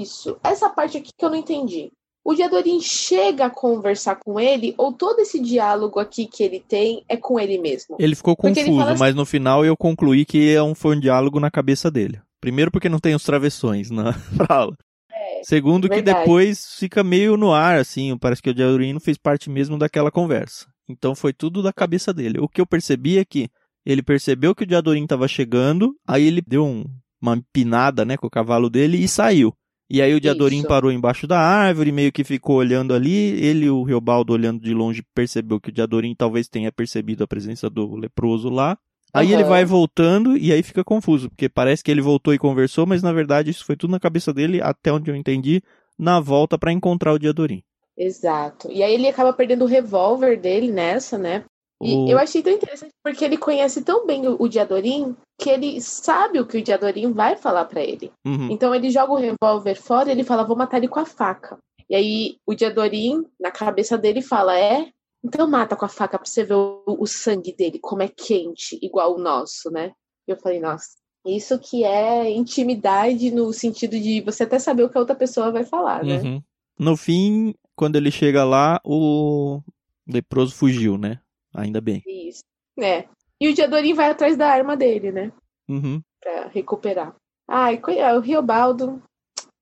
Isso. 0.01 0.39
Essa 0.43 0.71
parte 0.71 0.97
aqui 0.97 1.11
que 1.15 1.25
eu 1.27 1.29
não 1.29 1.37
entendi. 1.37 1.93
O 2.29 2.35
Diadorim 2.35 2.79
chega 2.79 3.47
a 3.47 3.51
conversar 3.51 4.17
com 4.17 4.39
ele, 4.39 4.75
ou 4.77 4.93
todo 4.93 5.19
esse 5.21 5.41
diálogo 5.41 5.99
aqui 5.99 6.27
que 6.27 6.43
ele 6.43 6.61
tem 6.61 7.03
é 7.09 7.17
com 7.17 7.41
ele 7.41 7.57
mesmo? 7.57 7.97
Ele 7.99 8.15
ficou 8.15 8.37
confuso, 8.37 8.61
ele 8.61 8.83
assim... 8.83 8.99
mas 8.99 9.15
no 9.15 9.25
final 9.25 9.65
eu 9.65 9.75
concluí 9.75 10.27
que 10.27 10.55
é 10.55 10.63
um, 10.63 10.75
foi 10.75 10.95
um 10.95 11.01
diálogo 11.01 11.41
na 11.41 11.51
cabeça 11.51 11.91
dele. 11.91 12.21
Primeiro 12.39 12.71
porque 12.71 12.91
não 12.91 12.99
tem 12.99 13.15
os 13.15 13.25
travessões 13.25 13.91
na 13.91 14.13
fala. 14.47 14.77
É, 15.11 15.41
Segundo 15.43 15.89
verdade. 15.89 16.19
que 16.19 16.21
depois 16.21 16.75
fica 16.79 17.03
meio 17.03 17.35
no 17.39 17.51
ar, 17.51 17.79
assim, 17.79 18.15
parece 18.19 18.43
que 18.43 18.51
o 18.51 18.55
Diadorim 18.55 18.93
não 18.93 19.01
fez 19.01 19.17
parte 19.17 19.49
mesmo 19.49 19.79
daquela 19.79 20.11
conversa. 20.11 20.67
Então 20.87 21.15
foi 21.15 21.33
tudo 21.33 21.63
da 21.63 21.73
cabeça 21.73 22.13
dele. 22.13 22.41
O 22.41 22.47
que 22.47 22.61
eu 22.61 22.67
percebi 22.67 23.17
é 23.17 23.25
que 23.25 23.49
ele 23.87 24.03
percebeu 24.03 24.55
que 24.55 24.65
o 24.65 24.67
Diadorim 24.67 25.05
estava 25.05 25.27
chegando, 25.27 25.95
aí 26.07 26.27
ele 26.27 26.43
deu 26.47 26.67
um, 26.67 26.85
uma 27.23 27.37
empinada, 27.37 28.05
né, 28.05 28.19
com 28.19 28.27
o 28.27 28.31
cavalo 28.31 28.69
dele 28.69 28.99
e 28.99 29.09
saiu. 29.09 29.55
E 29.91 30.03
aí 30.03 30.15
o 30.15 30.21
Diadorim 30.21 30.59
Isso. 30.59 30.69
parou 30.69 30.93
embaixo 30.93 31.27
da 31.27 31.39
árvore, 31.39 31.91
meio 31.91 32.13
que 32.13 32.23
ficou 32.23 32.57
olhando 32.57 32.93
ali. 32.93 33.43
Ele 33.43 33.67
e 33.67 33.71
o 33.71 33.83
Riobaldo, 33.83 34.33
olhando 34.35 34.61
de 34.61 34.75
longe, 34.75 35.03
percebeu 35.15 35.59
que 35.59 35.71
o 35.71 35.73
Diadorim 35.73 36.15
talvez 36.15 36.47
tenha 36.47 36.71
percebido 36.71 37.25
a 37.25 37.27
presença 37.27 37.71
do 37.71 37.97
leproso 37.97 38.51
lá. 38.51 38.77
Aí 39.13 39.29
uhum. 39.29 39.33
ele 39.33 39.45
vai 39.45 39.65
voltando 39.65 40.37
e 40.37 40.53
aí 40.53 40.63
fica 40.63 40.85
confuso, 40.85 41.31
porque 41.31 41.49
parece 41.49 41.83
que 41.83 41.91
ele 41.91 42.03
voltou 42.03 42.35
e 42.35 42.39
conversou, 42.39 42.87
mas 42.87 43.03
na 43.03 43.13
verdade 43.13 43.51
isso 43.51 43.65
foi 43.65 43.75
tudo 43.75 43.91
na 43.91 44.01
cabeça 44.01 44.35
dele, 44.35 44.61
até 44.61 44.93
onde 44.93 45.11
eu 45.11 45.17
entendi, 45.17 45.63
na 45.99 46.21
volta 46.21 46.59
para 46.59 46.73
encontrar 46.73 47.15
o 47.15 47.19
Diadorim. 47.19 47.63
Exato. 47.97 48.71
E 48.71 48.83
aí 48.83 48.93
ele 48.93 49.09
acaba 49.09 49.33
perdendo 49.33 49.65
o 49.65 49.69
revólver 49.69 50.39
dele 50.39 50.71
nessa, 50.71 51.17
né? 51.17 51.45
E 51.81 51.95
o... 51.95 52.09
eu 52.09 52.19
achei 52.19 52.43
tão 52.43 52.53
interessante 52.53 52.93
porque 53.05 53.25
ele 53.25 53.37
conhece 53.37 53.83
tão 53.83 54.07
bem 54.07 54.27
o, 54.27 54.37
o 54.39 54.49
Diadorim 54.49 55.17
que 55.39 55.49
ele 55.49 55.81
sabe 55.81 56.41
o 56.41 56.47
que 56.47 56.59
o 56.59 56.63
Diadorim 56.63 57.13
vai 57.13 57.37
falar 57.37 57.65
para 57.67 57.83
ele. 57.83 58.11
Uhum. 58.27 58.51
Então 58.51 58.75
ele 58.75 58.91
joga 58.91 59.13
o 59.13 59.17
revólver 59.17 59.77
fora 59.77 60.09
e 60.09 60.13
ele 60.13 60.25
fala: 60.25 60.45
Vou 60.45 60.57
matar 60.57 60.79
ele 60.79 60.89
com 60.89 60.99
a 60.99 61.07
faca. 61.07 61.57
E 61.89 61.95
aí 61.95 62.37
o 62.47 62.55
Diadorim, 62.55 63.25
na 63.41 63.51
cabeça 63.51 63.97
dele, 63.97 64.21
fala: 64.21 64.59
É, 64.59 64.89
então 65.25 65.49
mata 65.49 65.77
com 65.77 65.85
a 65.85 65.89
faca 65.89 66.19
pra 66.19 66.29
você 66.29 66.43
ver 66.43 66.55
o, 66.55 66.83
o 66.87 67.07
sangue 67.07 67.55
dele, 67.55 67.79
como 67.79 68.03
é 68.03 68.09
quente, 68.09 68.79
igual 68.83 69.15
o 69.15 69.19
nosso, 69.19 69.71
né? 69.71 69.93
E 70.27 70.33
eu 70.33 70.37
falei: 70.37 70.59
Nossa, 70.59 70.89
isso 71.25 71.59
que 71.59 71.85
é 71.85 72.29
intimidade 72.31 73.31
no 73.31 73.53
sentido 73.53 73.99
de 73.99 74.21
você 74.21 74.43
até 74.43 74.59
saber 74.59 74.83
o 74.83 74.89
que 74.89 74.99
a 74.99 75.01
outra 75.01 75.15
pessoa 75.15 75.53
vai 75.53 75.65
falar, 75.65 76.05
né? 76.05 76.21
Uhum. 76.21 76.43
No 76.79 76.97
fim, 76.97 77.55
quando 77.77 77.97
ele 77.97 78.11
chega 78.11 78.45
lá, 78.45 78.81
o 78.85 79.61
leproso 80.07 80.55
fugiu, 80.55 80.97
né? 80.97 81.21
Ainda 81.59 81.81
bem. 81.81 82.03
Isso. 82.07 82.43
É. 82.79 83.09
E 83.41 83.49
o 83.49 83.55
Diadorim 83.55 83.95
vai 83.95 84.11
atrás 84.11 84.37
da 84.37 84.49
arma 84.49 84.77
dele, 84.77 85.13
né? 85.13 85.33
Uhum. 85.69 86.01
Pra 86.21 86.49
recuperar. 86.49 87.15
Ai, 87.47 87.81
é, 87.89 88.15
o 88.15 88.21
Riobaldo. 88.21 89.03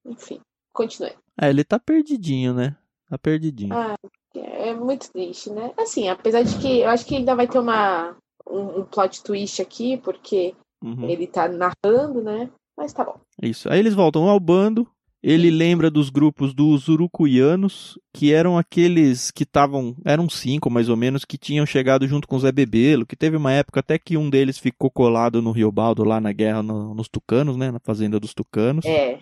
Enfim, 0.04 0.40
continue. 0.72 1.14
É, 1.40 1.50
ele 1.50 1.64
tá 1.64 1.78
perdidinho, 1.78 2.54
né? 2.54 2.76
Tá 3.08 3.18
perdidinho. 3.18 3.74
Ah, 3.74 3.96
é 4.34 4.74
muito 4.74 5.10
triste, 5.10 5.50
né? 5.50 5.72
Assim, 5.76 6.08
apesar 6.08 6.42
de 6.42 6.58
que 6.58 6.80
eu 6.80 6.88
acho 6.88 7.06
que 7.06 7.16
ainda 7.16 7.34
vai 7.34 7.46
ter 7.46 7.58
uma, 7.58 8.16
um, 8.48 8.80
um 8.80 8.84
plot 8.84 9.22
twist 9.22 9.60
aqui, 9.60 9.96
porque 9.98 10.54
uhum. 10.82 11.08
ele 11.08 11.26
tá 11.26 11.48
narrando, 11.48 12.22
né? 12.22 12.50
Mas 12.76 12.92
tá 12.92 13.04
bom. 13.04 13.18
Isso. 13.42 13.70
Aí 13.70 13.78
eles 13.78 13.94
voltam 13.94 14.28
ao 14.28 14.40
bando. 14.40 14.86
Ele 15.28 15.50
lembra 15.50 15.90
dos 15.90 16.08
grupos 16.08 16.54
dos 16.54 16.86
urucuianos, 16.86 17.98
que 18.14 18.32
eram 18.32 18.56
aqueles 18.56 19.32
que 19.32 19.42
estavam, 19.42 19.96
eram 20.04 20.28
cinco 20.28 20.70
mais 20.70 20.88
ou 20.88 20.96
menos, 20.96 21.24
que 21.24 21.36
tinham 21.36 21.66
chegado 21.66 22.06
junto 22.06 22.28
com 22.28 22.36
o 22.36 22.38
Zé 22.38 22.52
Bebelo, 22.52 23.04
que 23.04 23.16
teve 23.16 23.36
uma 23.36 23.50
época 23.50 23.80
até 23.80 23.98
que 23.98 24.16
um 24.16 24.30
deles 24.30 24.56
ficou 24.56 24.88
colado 24.88 25.42
no 25.42 25.50
Rio 25.50 25.72
Baldo 25.72 26.04
lá 26.04 26.20
na 26.20 26.30
guerra 26.30 26.62
no, 26.62 26.94
nos 26.94 27.08
Tucanos, 27.08 27.56
né, 27.56 27.72
na 27.72 27.80
fazenda 27.80 28.20
dos 28.20 28.32
Tucanos. 28.32 28.84
É. 28.84 29.18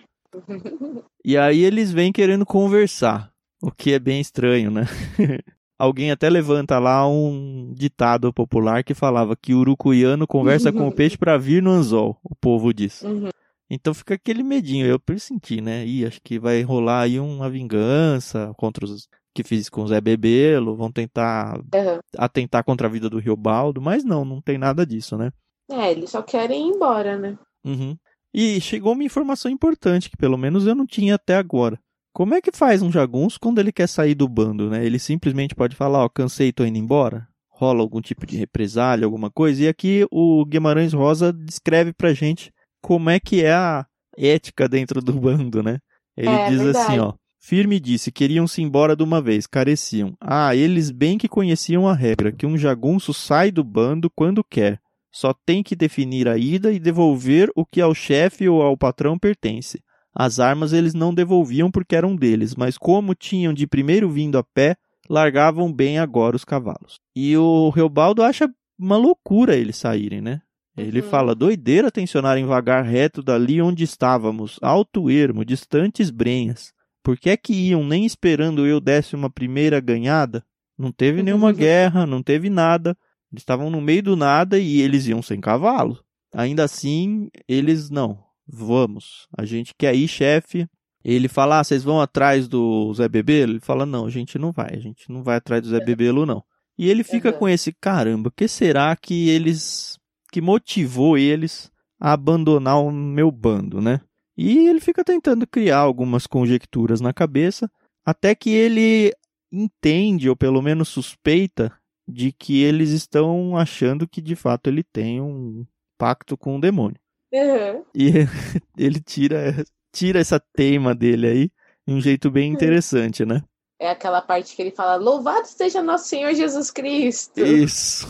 e 1.25 1.35
aí 1.35 1.63
eles 1.63 1.91
vêm 1.91 2.11
querendo 2.11 2.45
conversar, 2.45 3.31
o 3.59 3.71
que 3.71 3.93
é 3.93 3.97
bem 3.97 4.21
estranho, 4.21 4.69
né? 4.69 4.83
Alguém 5.75 6.11
até 6.11 6.29
levanta 6.29 6.77
lá 6.77 7.09
um 7.09 7.73
ditado 7.75 8.31
popular 8.31 8.83
que 8.83 8.93
falava 8.93 9.35
que 9.35 9.55
o 9.55 9.59
urucuiano 9.59 10.27
conversa 10.27 10.71
com 10.71 10.87
o 10.87 10.91
peixe 10.91 11.17
para 11.17 11.35
vir 11.35 11.63
no 11.63 11.71
anzol, 11.71 12.15
o 12.23 12.35
povo 12.35 12.71
diz. 12.71 13.01
Uhum. 13.01 13.29
Então 13.69 13.93
fica 13.93 14.13
aquele 14.13 14.43
medinho, 14.43 14.85
eu 14.85 14.99
pressenti, 14.99 15.59
né? 15.59 15.85
E 15.85 16.05
acho 16.05 16.19
que 16.23 16.37
vai 16.37 16.61
rolar 16.61 17.01
aí 17.01 17.19
uma 17.19 17.49
vingança 17.49 18.53
contra 18.57 18.85
os 18.85 19.07
que 19.33 19.43
fiz 19.43 19.67
com 19.69 19.83
o 19.83 19.87
Zé 19.87 19.99
Bebelo, 19.99 20.77
vão 20.77 20.89
tentar 20.89 21.57
uhum. 21.57 21.99
atentar 22.17 22.63
contra 22.63 22.87
a 22.87 22.89
vida 22.89 23.09
do 23.09 23.19
Riobaldo, 23.19 23.81
mas 23.81 24.05
não, 24.05 24.23
não 24.23 24.41
tem 24.41 24.57
nada 24.57 24.85
disso, 24.85 25.17
né? 25.17 25.29
É, 25.69 25.91
eles 25.91 26.09
só 26.09 26.21
querem 26.21 26.69
ir 26.69 26.75
embora, 26.75 27.17
né? 27.17 27.37
Uhum. 27.65 27.97
E 28.33 28.61
chegou 28.61 28.93
uma 28.93 29.03
informação 29.03 29.51
importante 29.51 30.09
que 30.09 30.15
pelo 30.15 30.37
menos 30.37 30.65
eu 30.65 30.73
não 30.73 30.85
tinha 30.85 31.15
até 31.15 31.35
agora. 31.35 31.77
Como 32.13 32.33
é 32.33 32.41
que 32.41 32.51
faz 32.51 32.81
um 32.81 32.91
jagunço 32.91 33.37
quando 33.37 33.59
ele 33.59 33.73
quer 33.73 33.87
sair 33.87 34.15
do 34.15 34.27
bando, 34.29 34.69
né? 34.69 34.85
Ele 34.85 34.99
simplesmente 34.99 35.53
pode 35.53 35.75
falar, 35.75 36.05
ó, 36.05 36.07
cansei, 36.07 36.53
tô 36.53 36.63
indo 36.63 36.77
embora? 36.77 37.27
Rola 37.49 37.81
algum 37.81 37.99
tipo 37.99 38.25
de 38.25 38.37
represália, 38.37 39.05
alguma 39.05 39.29
coisa? 39.29 39.63
E 39.63 39.67
aqui 39.67 40.05
o 40.09 40.45
Guimarães 40.45 40.93
Rosa 40.93 41.33
descreve 41.33 41.91
pra 41.91 42.13
gente 42.13 42.53
como 42.85 43.09
é 43.09 43.19
que 43.19 43.43
é 43.43 43.51
a 43.51 43.83
ética 44.15 44.69
dentro 44.69 45.01
do 45.01 45.11
bando, 45.13 45.63
né? 45.63 45.79
Ele 46.15 46.29
é, 46.29 46.49
diz 46.49 46.61
verdade. 46.61 46.85
assim, 46.85 46.99
ó. 46.99 47.13
Firme 47.39 47.79
disse, 47.79 48.11
queriam-se 48.11 48.61
embora 48.61 48.95
de 48.95 49.01
uma 49.01 49.19
vez, 49.19 49.47
careciam. 49.47 50.15
Ah, 50.21 50.55
eles 50.55 50.91
bem 50.91 51.17
que 51.17 51.27
conheciam 51.27 51.87
a 51.87 51.95
regra, 51.95 52.31
que 52.31 52.45
um 52.45 52.55
jagunço 52.55 53.11
sai 53.11 53.49
do 53.49 53.63
bando 53.63 54.07
quando 54.15 54.43
quer. 54.43 54.79
Só 55.11 55.33
tem 55.33 55.63
que 55.63 55.75
definir 55.75 56.27
a 56.27 56.37
ida 56.37 56.71
e 56.71 56.77
devolver 56.77 57.49
o 57.55 57.65
que 57.65 57.81
ao 57.81 57.95
chefe 57.95 58.47
ou 58.47 58.61
ao 58.61 58.77
patrão 58.77 59.17
pertence. 59.17 59.81
As 60.13 60.39
armas 60.39 60.71
eles 60.71 60.93
não 60.93 61.11
devolviam 61.11 61.71
porque 61.71 61.95
eram 61.95 62.15
deles, 62.15 62.55
mas 62.55 62.77
como 62.77 63.15
tinham 63.15 63.51
de 63.51 63.65
primeiro 63.65 64.11
vindo 64.11 64.37
a 64.37 64.43
pé, 64.43 64.75
largavam 65.09 65.73
bem 65.73 65.97
agora 65.97 66.35
os 66.35 66.45
cavalos. 66.45 66.99
E 67.15 67.35
o 67.35 67.69
Reobaldo 67.71 68.21
acha 68.21 68.47
uma 68.77 68.95
loucura 68.95 69.55
eles 69.55 69.75
saírem, 69.75 70.21
né? 70.21 70.41
Ele 70.77 71.01
uhum. 71.01 71.09
fala: 71.09 71.35
doideira 71.35 71.89
tensionarem 71.89 72.45
vagar 72.45 72.83
reto 72.83 73.21
dali 73.21 73.61
onde 73.61 73.83
estávamos, 73.83 74.59
alto 74.61 75.09
ermo, 75.09 75.45
distantes 75.45 76.09
brenhas. 76.09 76.73
Por 77.01 77.17
que 77.17 77.29
é 77.29 77.37
que 77.37 77.53
iam 77.53 77.85
nem 77.85 78.05
esperando 78.05 78.65
eu 78.65 78.79
desse 78.79 79.15
uma 79.15 79.29
primeira 79.29 79.79
ganhada? 79.79 80.43
Não 80.77 80.91
teve 80.91 81.21
nenhuma 81.23 81.53
guerra, 81.53 82.05
não 82.05 82.21
teve 82.21 82.49
nada. 82.49 82.97
Eles 83.31 83.41
estavam 83.41 83.69
no 83.69 83.79
meio 83.79 84.03
do 84.03 84.15
nada 84.15 84.59
e 84.59 84.81
eles 84.81 85.07
iam 85.07 85.21
sem 85.21 85.39
cavalo. 85.39 85.99
Ainda 86.33 86.63
assim, 86.63 87.29
eles 87.47 87.89
não. 87.89 88.23
Vamos. 88.47 89.27
A 89.37 89.45
gente 89.45 89.73
quer 89.77 89.95
ir, 89.95 90.07
chefe. 90.07 90.67
Ele 91.03 91.27
fala: 91.27 91.59
ah, 91.59 91.63
vocês 91.63 91.83
vão 91.83 92.01
atrás 92.01 92.47
do 92.47 92.93
Zé 92.93 93.07
Bebelo? 93.07 93.53
Ele 93.53 93.59
fala: 93.59 93.85
não, 93.85 94.07
a 94.07 94.09
gente 94.09 94.37
não 94.37 94.51
vai. 94.51 94.73
A 94.73 94.79
gente 94.79 95.09
não 95.11 95.23
vai 95.23 95.37
atrás 95.37 95.61
do 95.61 95.69
Zé 95.69 95.79
Bebelo, 95.79 96.25
não. 96.25 96.43
E 96.77 96.89
ele 96.89 97.03
fica 97.03 97.31
uhum. 97.31 97.37
com 97.37 97.49
esse: 97.49 97.71
caramba, 97.71 98.31
que 98.35 98.47
será 98.47 98.95
que 98.95 99.29
eles 99.29 99.97
que 100.35 100.41
motivou 100.41 101.17
eles 101.17 101.71
a 101.97 102.11
abandonar 102.11 102.83
o 102.83 102.91
meu 102.91 103.31
bando, 103.31 103.79
né? 103.79 104.01
E 104.35 104.67
ele 104.67 104.81
fica 104.81 105.01
tentando 105.01 105.47
criar 105.47 105.77
algumas 105.77 106.27
conjecturas 106.27 106.99
na 106.99 107.13
cabeça, 107.13 107.71
até 108.05 108.35
que 108.35 108.49
ele 108.49 109.13
entende, 109.49 110.29
ou 110.29 110.35
pelo 110.35 110.61
menos 110.61 110.89
suspeita, 110.89 111.71
de 112.05 112.33
que 112.33 112.61
eles 112.61 112.89
estão 112.89 113.55
achando 113.55 114.05
que 114.05 114.21
de 114.21 114.35
fato 114.35 114.67
ele 114.67 114.83
tem 114.83 115.21
um 115.21 115.65
pacto 115.97 116.35
com 116.35 116.57
o 116.57 116.59
demônio. 116.59 116.99
Uhum. 117.33 117.85
E 117.95 118.11
ele 118.77 118.99
tira, 118.99 119.63
tira 119.89 120.19
essa 120.19 120.37
teima 120.37 120.93
dele 120.93 121.27
aí 121.27 121.51
de 121.87 121.93
um 121.93 122.01
jeito 122.01 122.29
bem 122.29 122.51
interessante, 122.51 123.23
né? 123.23 123.41
É 123.79 123.89
aquela 123.89 124.21
parte 124.21 124.53
que 124.53 124.61
ele 124.61 124.71
fala: 124.71 124.97
Louvado 124.97 125.47
seja 125.47 125.81
nosso 125.81 126.09
Senhor 126.09 126.33
Jesus 126.33 126.71
Cristo. 126.71 127.39
Isso. 127.39 128.05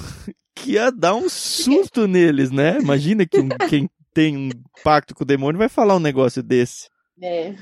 Que 0.55 0.74
ia 0.74 0.91
dar 0.91 1.15
um 1.15 1.27
susto 1.29 2.07
neles, 2.07 2.50
né? 2.51 2.79
Imagina 2.79 3.25
que 3.25 3.39
um, 3.39 3.50
quem 3.69 3.89
tem 4.13 4.38
um 4.38 4.50
pacto 4.83 5.13
com 5.13 5.24
o 5.24 5.27
demônio 5.27 5.59
vai 5.59 5.69
falar 5.69 5.95
um 5.95 6.00
negócio 6.00 6.41
desse. 6.41 6.88
É. 7.21 7.53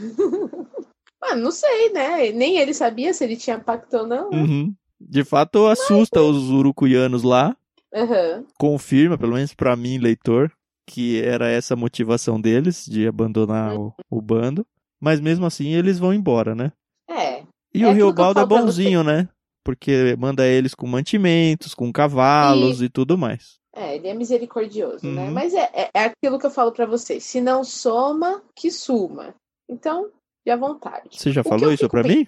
Mano, 1.21 1.41
não 1.43 1.51
sei, 1.51 1.89
né? 1.91 2.31
Nem 2.31 2.57
ele 2.57 2.73
sabia 2.73 3.13
se 3.13 3.23
ele 3.23 3.35
tinha 3.35 3.59
pacto 3.59 3.97
ou 3.97 4.07
não. 4.07 4.29
né? 4.29 4.37
Uhum. 4.37 4.73
De 4.99 5.23
fato, 5.23 5.67
assusta 5.67 6.21
os 6.21 6.49
urucuianos 6.49 7.23
lá. 7.23 7.55
Aham. 7.93 8.45
Confirma, 8.57 9.17
pelo 9.17 9.33
menos 9.33 9.53
pra 9.53 9.75
mim, 9.75 9.97
leitor, 9.97 10.51
que 10.87 11.21
era 11.21 11.49
essa 11.49 11.73
a 11.73 11.77
motivação 11.77 12.39
deles 12.39 12.85
de 12.85 13.07
abandonar 13.07 13.75
o, 13.77 13.93
o 14.09 14.21
bando. 14.21 14.65
Mas 15.01 15.19
mesmo 15.19 15.45
assim, 15.45 15.73
eles 15.73 15.99
vão 15.99 16.13
embora, 16.13 16.55
né? 16.55 16.71
É. 17.09 17.43
E 17.73 17.83
É 17.83 17.87
o 17.87 17.91
Riobaldo 17.91 18.39
é 18.39 18.45
bonzinho, 18.45 19.03
né? 19.03 19.27
Porque 19.63 20.15
manda 20.17 20.45
eles 20.45 20.75
com 20.75 20.85
mantimentos, 20.85 21.73
com 21.73 21.91
cavalos 21.91 22.81
e 22.81 22.89
tudo 22.89 23.17
mais. 23.17 23.57
É, 23.75 23.95
ele 23.95 24.07
é 24.07 24.13
misericordioso, 24.13 25.07
né? 25.07 25.25
Uhum. 25.25 25.31
Mas 25.31 25.53
é, 25.53 25.69
é, 25.73 25.89
é 25.93 25.99
aquilo 26.05 26.37
que 26.37 26.45
eu 26.45 26.51
falo 26.51 26.71
pra 26.71 26.85
vocês. 26.85 27.23
Se 27.23 27.41
não 27.41 27.63
soma, 27.63 28.43
que 28.55 28.69
suma. 28.69 29.33
Então, 29.67 30.11
de 30.45 30.51
à 30.51 30.55
vontade. 30.55 31.09
Você 31.11 31.31
já 31.31 31.41
O 31.41 31.43
falou 31.43 31.73
isso 31.73 31.89
pra 31.89 32.03
mim? 32.03 32.27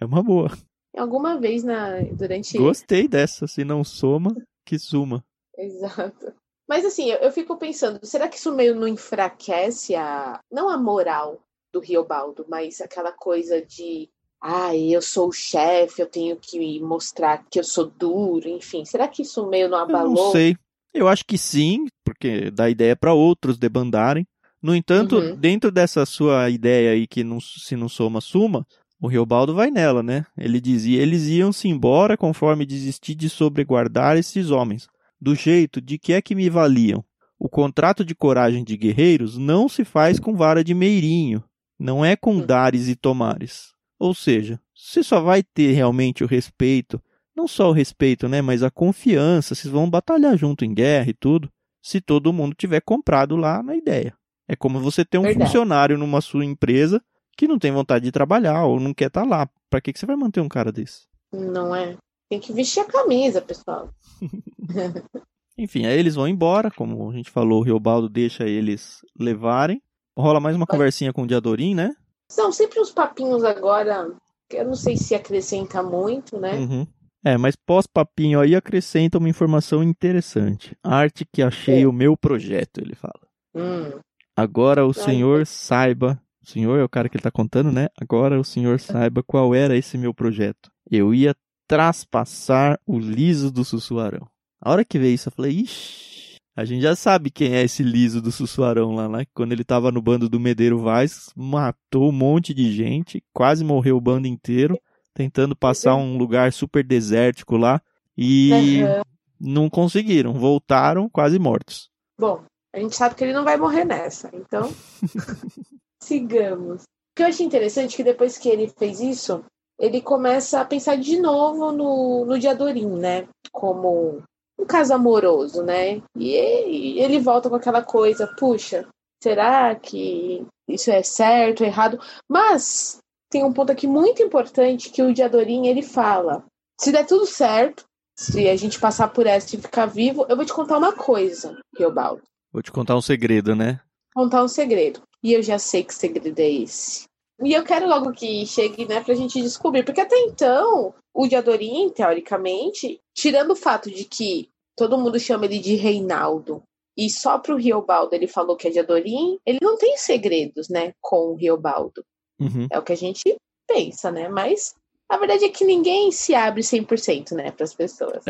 É 0.00 0.04
uma 0.04 0.22
boa. 0.22 0.50
Alguma 0.96 1.38
vez 1.38 1.64
na, 1.64 2.00
durante. 2.12 2.56
Gostei 2.56 3.08
dessa. 3.08 3.46
Se 3.46 3.64
não 3.64 3.82
soma, 3.82 4.30
que 4.64 4.78
suma. 4.78 5.24
Exato. 5.56 6.32
Mas 6.68 6.84
assim, 6.84 7.10
eu, 7.10 7.18
eu 7.18 7.32
fico 7.32 7.56
pensando, 7.56 7.98
será 8.04 8.28
que 8.28 8.36
isso 8.36 8.54
meio 8.54 8.74
não 8.74 8.86
enfraquece 8.86 9.96
a. 9.96 10.38
Não 10.52 10.68
a 10.68 10.76
moral 10.76 11.40
do 11.72 11.80
Riobaldo, 11.80 12.46
mas 12.48 12.80
aquela 12.80 13.12
coisa 13.12 13.60
de. 13.60 14.08
Ai, 14.40 14.94
eu 14.94 15.02
sou 15.02 15.28
o 15.28 15.32
chefe, 15.32 16.00
eu 16.00 16.06
tenho 16.06 16.36
que 16.36 16.80
mostrar 16.80 17.44
que 17.50 17.58
eu 17.58 17.64
sou 17.64 17.86
duro, 17.86 18.48
enfim. 18.48 18.84
Será 18.84 19.08
que 19.08 19.22
isso 19.22 19.46
meio 19.48 19.68
não 19.68 19.78
Eu 19.78 19.84
abalou? 19.84 20.14
não 20.14 20.32
sei. 20.32 20.56
Eu 20.94 21.08
acho 21.08 21.24
que 21.24 21.36
sim, 21.36 21.86
porque 22.04 22.50
dá 22.50 22.70
ideia 22.70 22.96
pra 22.96 23.12
outros 23.12 23.58
debandarem. 23.58 24.26
No 24.62 24.74
entanto, 24.74 25.16
Uhum. 25.16 25.36
dentro 25.36 25.70
dessa 25.70 26.04
sua 26.06 26.48
ideia 26.50 26.92
aí 26.92 27.06
que 27.06 27.22
não, 27.22 27.40
se 27.40 27.76
não 27.76 27.88
soma, 27.88 28.20
suma, 28.20 28.66
o 29.00 29.06
Riobaldo 29.06 29.54
vai 29.54 29.70
nela, 29.70 30.02
né? 30.02 30.24
Ele 30.36 30.60
dizia, 30.60 31.00
eles 31.00 31.26
iam-se 31.28 31.68
embora 31.68 32.16
conforme 32.16 32.64
desisti 32.66 33.14
de 33.14 33.28
sobreguardar 33.28 34.16
esses 34.16 34.50
homens. 34.50 34.88
Do 35.20 35.34
jeito 35.34 35.80
de 35.80 35.98
que 35.98 36.12
é 36.12 36.22
que 36.22 36.34
me 36.34 36.48
valiam. 36.48 37.04
O 37.38 37.48
contrato 37.48 38.04
de 38.04 38.14
coragem 38.14 38.64
de 38.64 38.76
guerreiros 38.76 39.36
não 39.36 39.68
se 39.68 39.84
faz 39.84 40.18
com 40.18 40.34
vara 40.34 40.64
de 40.64 40.74
meirinho, 40.74 41.42
não 41.78 42.04
é 42.04 42.16
com 42.16 42.36
Hum. 42.38 42.46
dares 42.46 42.88
e 42.88 42.96
tomares. 42.96 43.72
Ou 43.98 44.14
seja, 44.14 44.60
você 44.74 45.02
só 45.02 45.20
vai 45.20 45.42
ter 45.42 45.72
realmente 45.72 46.22
o 46.22 46.26
respeito, 46.26 47.00
não 47.36 47.48
só 47.48 47.70
o 47.70 47.72
respeito, 47.72 48.28
né, 48.28 48.40
mas 48.40 48.62
a 48.62 48.70
confiança, 48.70 49.54
vocês 49.54 49.72
vão 49.72 49.88
batalhar 49.88 50.36
junto 50.36 50.64
em 50.64 50.72
guerra 50.72 51.10
e 51.10 51.14
tudo, 51.14 51.50
se 51.82 52.00
todo 52.00 52.32
mundo 52.32 52.54
tiver 52.54 52.80
comprado 52.80 53.36
lá 53.36 53.62
na 53.62 53.74
ideia. 53.76 54.14
É 54.46 54.56
como 54.56 54.80
você 54.80 55.04
ter 55.04 55.18
um 55.18 55.22
Verdade. 55.22 55.46
funcionário 55.46 55.98
numa 55.98 56.20
sua 56.20 56.44
empresa 56.44 57.02
que 57.36 57.46
não 57.46 57.58
tem 57.58 57.70
vontade 57.70 58.04
de 58.04 58.12
trabalhar 58.12 58.64
ou 58.64 58.80
não 58.80 58.94
quer 58.94 59.08
estar 59.08 59.24
lá. 59.24 59.48
Pra 59.70 59.80
que, 59.80 59.92
que 59.92 59.98
você 59.98 60.06
vai 60.06 60.16
manter 60.16 60.40
um 60.40 60.48
cara 60.48 60.72
desse? 60.72 61.06
Não 61.32 61.74
é? 61.74 61.96
Tem 62.28 62.40
que 62.40 62.52
vestir 62.52 62.80
a 62.80 62.84
camisa, 62.84 63.40
pessoal. 63.40 63.90
Enfim, 65.58 65.86
aí 65.86 65.98
eles 65.98 66.14
vão 66.14 66.28
embora, 66.28 66.70
como 66.70 67.10
a 67.10 67.12
gente 67.12 67.30
falou, 67.30 67.60
o 67.60 67.64
Riobaldo 67.64 68.08
deixa 68.08 68.44
eles 68.44 69.00
levarem. 69.18 69.82
Rola 70.16 70.38
mais 70.38 70.54
uma 70.54 70.64
Vai. 70.64 70.76
conversinha 70.76 71.12
com 71.12 71.22
o 71.22 71.26
Diadorim, 71.26 71.74
né? 71.74 71.94
São 72.30 72.52
sempre 72.52 72.80
uns 72.80 72.90
papinhos 72.90 73.42
agora, 73.44 74.12
que 74.48 74.56
eu 74.56 74.64
não 74.64 74.74
sei 74.74 74.96
se 74.96 75.14
acrescenta 75.14 75.82
muito, 75.82 76.38
né? 76.38 76.54
Uhum. 76.54 76.86
É, 77.24 77.36
mas 77.36 77.56
pós-papinho 77.56 78.40
aí 78.40 78.54
acrescenta 78.54 79.18
uma 79.18 79.28
informação 79.28 79.82
interessante. 79.82 80.76
Arte 80.82 81.26
que 81.32 81.42
achei 81.42 81.82
É. 81.82 81.86
o 81.86 81.92
meu 81.92 82.16
projeto, 82.16 82.78
ele 82.78 82.94
fala. 82.94 83.20
Hum. 83.54 83.98
Agora 84.36 84.84
o 84.86 84.92
Ai, 84.96 85.04
senhor 85.04 85.46
saiba. 85.46 86.20
O 86.40 86.48
senhor 86.48 86.78
é 86.78 86.84
o 86.84 86.88
cara 86.88 87.08
que 87.08 87.16
ele 87.16 87.22
tá 87.22 87.30
contando, 87.30 87.72
né? 87.72 87.88
Agora 88.00 88.38
o 88.38 88.44
senhor 88.44 88.78
saiba 88.78 89.22
qual 89.22 89.54
era 89.54 89.76
esse 89.76 89.98
meu 89.98 90.14
projeto. 90.14 90.70
Eu 90.90 91.12
ia 91.12 91.34
traspassar 91.66 92.78
o 92.86 92.98
liso 92.98 93.50
do 93.50 93.64
Sussuarão. 93.64 94.26
A 94.60 94.70
hora 94.70 94.84
que 94.84 94.98
veio 94.98 95.14
isso, 95.14 95.28
eu 95.28 95.32
falei, 95.32 95.52
ixi, 95.52 96.17
a 96.58 96.64
gente 96.64 96.82
já 96.82 96.96
sabe 96.96 97.30
quem 97.30 97.54
é 97.54 97.62
esse 97.62 97.84
liso 97.84 98.20
do 98.20 98.32
Sussuarão 98.32 98.92
lá, 98.92 99.08
né? 99.08 99.24
Quando 99.32 99.52
ele 99.52 99.62
tava 99.62 99.92
no 99.92 100.02
bando 100.02 100.28
do 100.28 100.40
Medeiro 100.40 100.80
Vaz, 100.80 101.30
matou 101.36 102.08
um 102.08 102.12
monte 102.12 102.52
de 102.52 102.72
gente, 102.72 103.22
quase 103.32 103.62
morreu 103.62 103.96
o 103.96 104.00
bando 104.00 104.26
inteiro, 104.26 104.76
tentando 105.14 105.54
passar 105.54 105.94
um 105.94 106.18
lugar 106.18 106.52
super 106.52 106.82
desértico 106.82 107.56
lá. 107.56 107.80
E 108.16 108.82
Aham. 108.82 109.02
não 109.38 109.70
conseguiram, 109.70 110.32
voltaram 110.32 111.08
quase 111.08 111.38
mortos. 111.38 111.88
Bom, 112.18 112.42
a 112.74 112.80
gente 112.80 112.96
sabe 112.96 113.14
que 113.14 113.22
ele 113.22 113.34
não 113.34 113.44
vai 113.44 113.56
morrer 113.56 113.84
nessa, 113.84 114.28
então 114.34 114.68
sigamos. 116.02 116.82
O 116.82 116.86
que 117.14 117.22
eu 117.22 117.28
achei 117.28 117.46
interessante 117.46 117.94
é 117.94 117.96
que 117.98 118.02
depois 118.02 118.36
que 118.36 118.48
ele 118.48 118.66
fez 118.66 118.98
isso, 118.98 119.44
ele 119.78 120.00
começa 120.00 120.60
a 120.60 120.64
pensar 120.64 120.96
de 120.96 121.20
novo 121.20 121.70
no, 121.70 122.24
no 122.24 122.36
Diadorim, 122.36 122.98
né? 122.98 123.28
Como 123.52 124.24
um 124.58 124.66
caso 124.66 124.92
amoroso, 124.92 125.62
né? 125.62 126.02
E 126.16 126.34
ele, 126.34 127.18
volta 127.20 127.48
com 127.48 127.56
aquela 127.56 127.82
coisa, 127.82 128.26
puxa, 128.38 128.86
será 129.22 129.74
que 129.74 130.44
isso 130.68 130.90
é 130.90 131.02
certo, 131.02 131.64
errado? 131.64 131.98
Mas 132.28 132.98
tem 133.30 133.44
um 133.44 133.52
ponto 133.52 133.72
aqui 133.72 133.86
muito 133.86 134.22
importante 134.22 134.90
que 134.90 135.02
o 135.02 135.12
Diadorim 135.12 135.66
ele 135.66 135.82
fala: 135.82 136.44
se 136.80 136.90
der 136.90 137.06
tudo 137.06 137.26
certo, 137.26 137.84
se 138.18 138.48
a 138.48 138.56
gente 138.56 138.80
passar 138.80 139.08
por 139.08 139.26
essa 139.26 139.54
e 139.54 139.60
ficar 139.60 139.86
vivo, 139.86 140.26
eu 140.28 140.36
vou 140.36 140.44
te 140.44 140.52
contar 140.52 140.78
uma 140.78 140.92
coisa, 140.92 141.56
Riobaldo. 141.76 142.22
Vou 142.52 142.62
te 142.62 142.72
contar 142.72 142.96
um 142.96 143.02
segredo, 143.02 143.54
né? 143.54 143.80
Contar 144.14 144.42
um 144.42 144.48
segredo. 144.48 145.02
E 145.22 145.32
eu 145.32 145.42
já 145.42 145.58
sei 145.58 145.84
que 145.84 145.94
segredo 145.94 146.38
é 146.38 146.50
esse. 146.50 147.07
E 147.40 147.52
eu 147.52 147.62
quero 147.62 147.88
logo 147.88 148.12
que 148.12 148.44
chegue, 148.46 148.86
né, 148.86 149.00
pra 149.00 149.14
gente 149.14 149.40
descobrir. 149.40 149.84
Porque 149.84 150.00
até 150.00 150.16
então, 150.20 150.94
o 151.14 151.26
Diadorim, 151.26 151.90
teoricamente, 151.90 153.00
tirando 153.14 153.52
o 153.52 153.56
fato 153.56 153.90
de 153.90 154.04
que 154.04 154.48
todo 154.76 154.98
mundo 154.98 155.18
chama 155.18 155.44
ele 155.44 155.58
de 155.58 155.74
Reinaldo, 155.74 156.62
e 156.96 157.08
só 157.08 157.38
pro 157.38 157.56
Riobaldo 157.56 158.14
ele 158.14 158.26
falou 158.26 158.56
que 158.56 158.66
é 158.66 158.70
Diadorim, 158.70 159.38
ele 159.46 159.58
não 159.62 159.76
tem 159.78 159.96
segredos, 159.96 160.68
né, 160.68 160.92
com 161.00 161.32
o 161.32 161.34
Riobaldo. 161.34 162.04
Uhum. 162.40 162.66
É 162.70 162.78
o 162.78 162.82
que 162.82 162.92
a 162.92 162.96
gente 162.96 163.36
pensa, 163.68 164.10
né? 164.10 164.28
Mas 164.28 164.74
a 165.08 165.16
verdade 165.16 165.44
é 165.44 165.48
que 165.48 165.64
ninguém 165.64 166.10
se 166.10 166.34
abre 166.34 166.62
100%, 166.62 167.32
né, 167.32 167.52
pras 167.52 167.72
pessoas. 167.72 168.26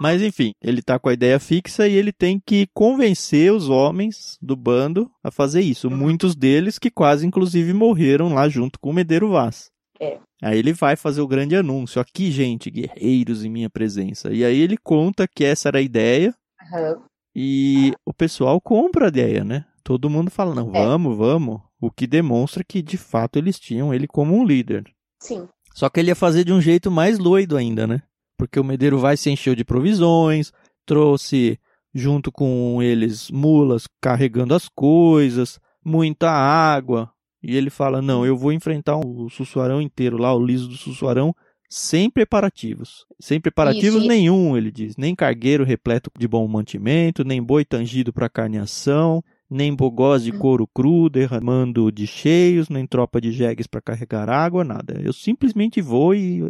Mas 0.00 0.20
enfim, 0.22 0.52
ele 0.62 0.82
tá 0.82 0.98
com 0.98 1.08
a 1.08 1.12
ideia 1.12 1.38
fixa 1.38 1.86
e 1.86 1.94
ele 1.94 2.12
tem 2.12 2.40
que 2.44 2.66
convencer 2.74 3.52
os 3.52 3.68
homens 3.68 4.36
do 4.42 4.56
bando 4.56 5.10
a 5.22 5.30
fazer 5.30 5.60
isso. 5.60 5.88
Uhum. 5.88 5.96
Muitos 5.96 6.34
deles 6.34 6.78
que 6.78 6.90
quase 6.90 7.26
inclusive 7.26 7.72
morreram 7.72 8.34
lá 8.34 8.48
junto 8.48 8.78
com 8.80 8.90
o 8.90 8.92
Medeiro 8.92 9.30
Vaz. 9.30 9.70
É. 10.00 10.18
Aí 10.42 10.58
ele 10.58 10.72
vai 10.72 10.96
fazer 10.96 11.20
o 11.20 11.28
grande 11.28 11.54
anúncio. 11.54 12.00
Aqui, 12.00 12.30
gente, 12.30 12.70
guerreiros 12.70 13.44
em 13.44 13.48
minha 13.48 13.70
presença. 13.70 14.32
E 14.32 14.44
aí 14.44 14.58
ele 14.60 14.76
conta 14.76 15.26
que 15.28 15.44
essa 15.44 15.68
era 15.68 15.78
a 15.78 15.82
ideia 15.82 16.34
Aham. 16.60 16.96
e 17.34 17.92
o 18.04 18.12
pessoal 18.12 18.60
compra 18.60 19.06
a 19.06 19.08
ideia, 19.08 19.44
né? 19.44 19.64
Todo 19.84 20.10
mundo 20.10 20.30
fala, 20.30 20.54
não, 20.54 20.70
É. 20.74 20.84
vamos, 20.84 21.16
vamos. 21.16 21.60
O 21.80 21.90
que 21.90 22.06
demonstra 22.06 22.64
que 22.64 22.82
de 22.82 22.96
fato 22.96 23.38
eles 23.38 23.58
tinham 23.60 23.94
ele 23.94 24.06
como 24.08 24.34
um 24.34 24.44
líder. 24.44 24.84
Sim. 25.22 25.46
Só 25.74 25.88
que 25.88 26.00
ele 26.00 26.10
ia 26.10 26.14
fazer 26.16 26.44
de 26.44 26.52
um 26.52 26.60
jeito 26.60 26.90
mais 26.90 27.18
doido 27.18 27.56
ainda, 27.56 27.86
né? 27.86 28.02
Porque 28.44 28.60
o 28.60 28.64
Medeiro 28.64 28.98
vai 28.98 29.16
se 29.16 29.30
encheu 29.30 29.54
de 29.54 29.64
provisões, 29.64 30.52
trouxe 30.84 31.58
junto 31.94 32.30
com 32.30 32.82
eles 32.82 33.30
mulas 33.30 33.88
carregando 34.00 34.54
as 34.54 34.68
coisas, 34.68 35.58
muita 35.82 36.30
água. 36.30 37.10
E 37.42 37.56
ele 37.56 37.70
fala: 37.70 38.02
Não, 38.02 38.24
eu 38.24 38.36
vou 38.36 38.52
enfrentar 38.52 38.98
o 38.98 39.28
Sussuarão 39.30 39.80
inteiro 39.80 40.18
lá, 40.18 40.34
o 40.34 40.44
liso 40.44 40.68
do 40.68 40.76
Sussuarão, 40.76 41.34
sem 41.70 42.10
preparativos. 42.10 43.06
Sem 43.18 43.40
preparativos 43.40 44.00
Isso, 44.00 44.08
nenhum, 44.08 44.56
ele 44.56 44.70
diz. 44.70 44.96
Nem 44.96 45.14
cargueiro 45.14 45.64
repleto 45.64 46.10
de 46.18 46.28
bom 46.28 46.46
mantimento, 46.46 47.24
nem 47.24 47.42
boi 47.42 47.64
tangido 47.64 48.12
para 48.12 48.28
carneação, 48.28 49.22
nem 49.48 49.74
bogós 49.74 50.22
de 50.22 50.32
Hum. 50.32 50.38
couro 50.38 50.66
cru 50.66 51.08
derramando 51.08 51.90
de 51.90 52.06
cheios, 52.06 52.68
nem 52.68 52.86
tropa 52.86 53.20
de 53.20 53.32
jegues 53.32 53.66
para 53.66 53.80
carregar 53.80 54.28
água, 54.28 54.64
nada. 54.64 55.00
Eu 55.02 55.12
simplesmente 55.12 55.80
vou 55.80 56.14
e 56.14 56.42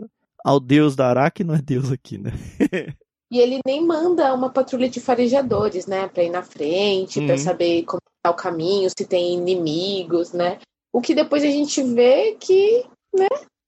ao 0.45 0.61
Deus 0.61 0.95
dará 0.95 1.31
que 1.31 1.43
não 1.43 1.55
é 1.55 1.63
Deus 1.63 1.91
aqui, 1.91 2.19
né? 2.19 2.31
E 3.33 3.39
ele 3.41 3.59
nem 3.67 3.85
manda 3.85 4.33
uma 4.33 4.49
patrulha 4.49 4.89
de 4.89 5.01
farejadores, 5.01 5.87
né, 5.87 6.07
para 6.07 6.23
ir 6.23 6.31
na 6.31 6.45
frente, 6.45 7.19
uhum. 7.19 7.27
para 7.27 7.37
saber 7.37 7.83
como 7.83 8.01
tá 8.23 8.31
o 8.31 8.35
caminho, 8.35 8.89
se 8.97 9.05
tem 9.05 9.35
inimigos, 9.35 10.33
né? 10.33 10.61
O 10.93 11.01
que 11.01 11.17
depois 11.17 11.43
a 11.43 11.49
gente 11.49 11.83
vê 11.83 12.37
que, 12.39 12.85
né, 13.13 13.27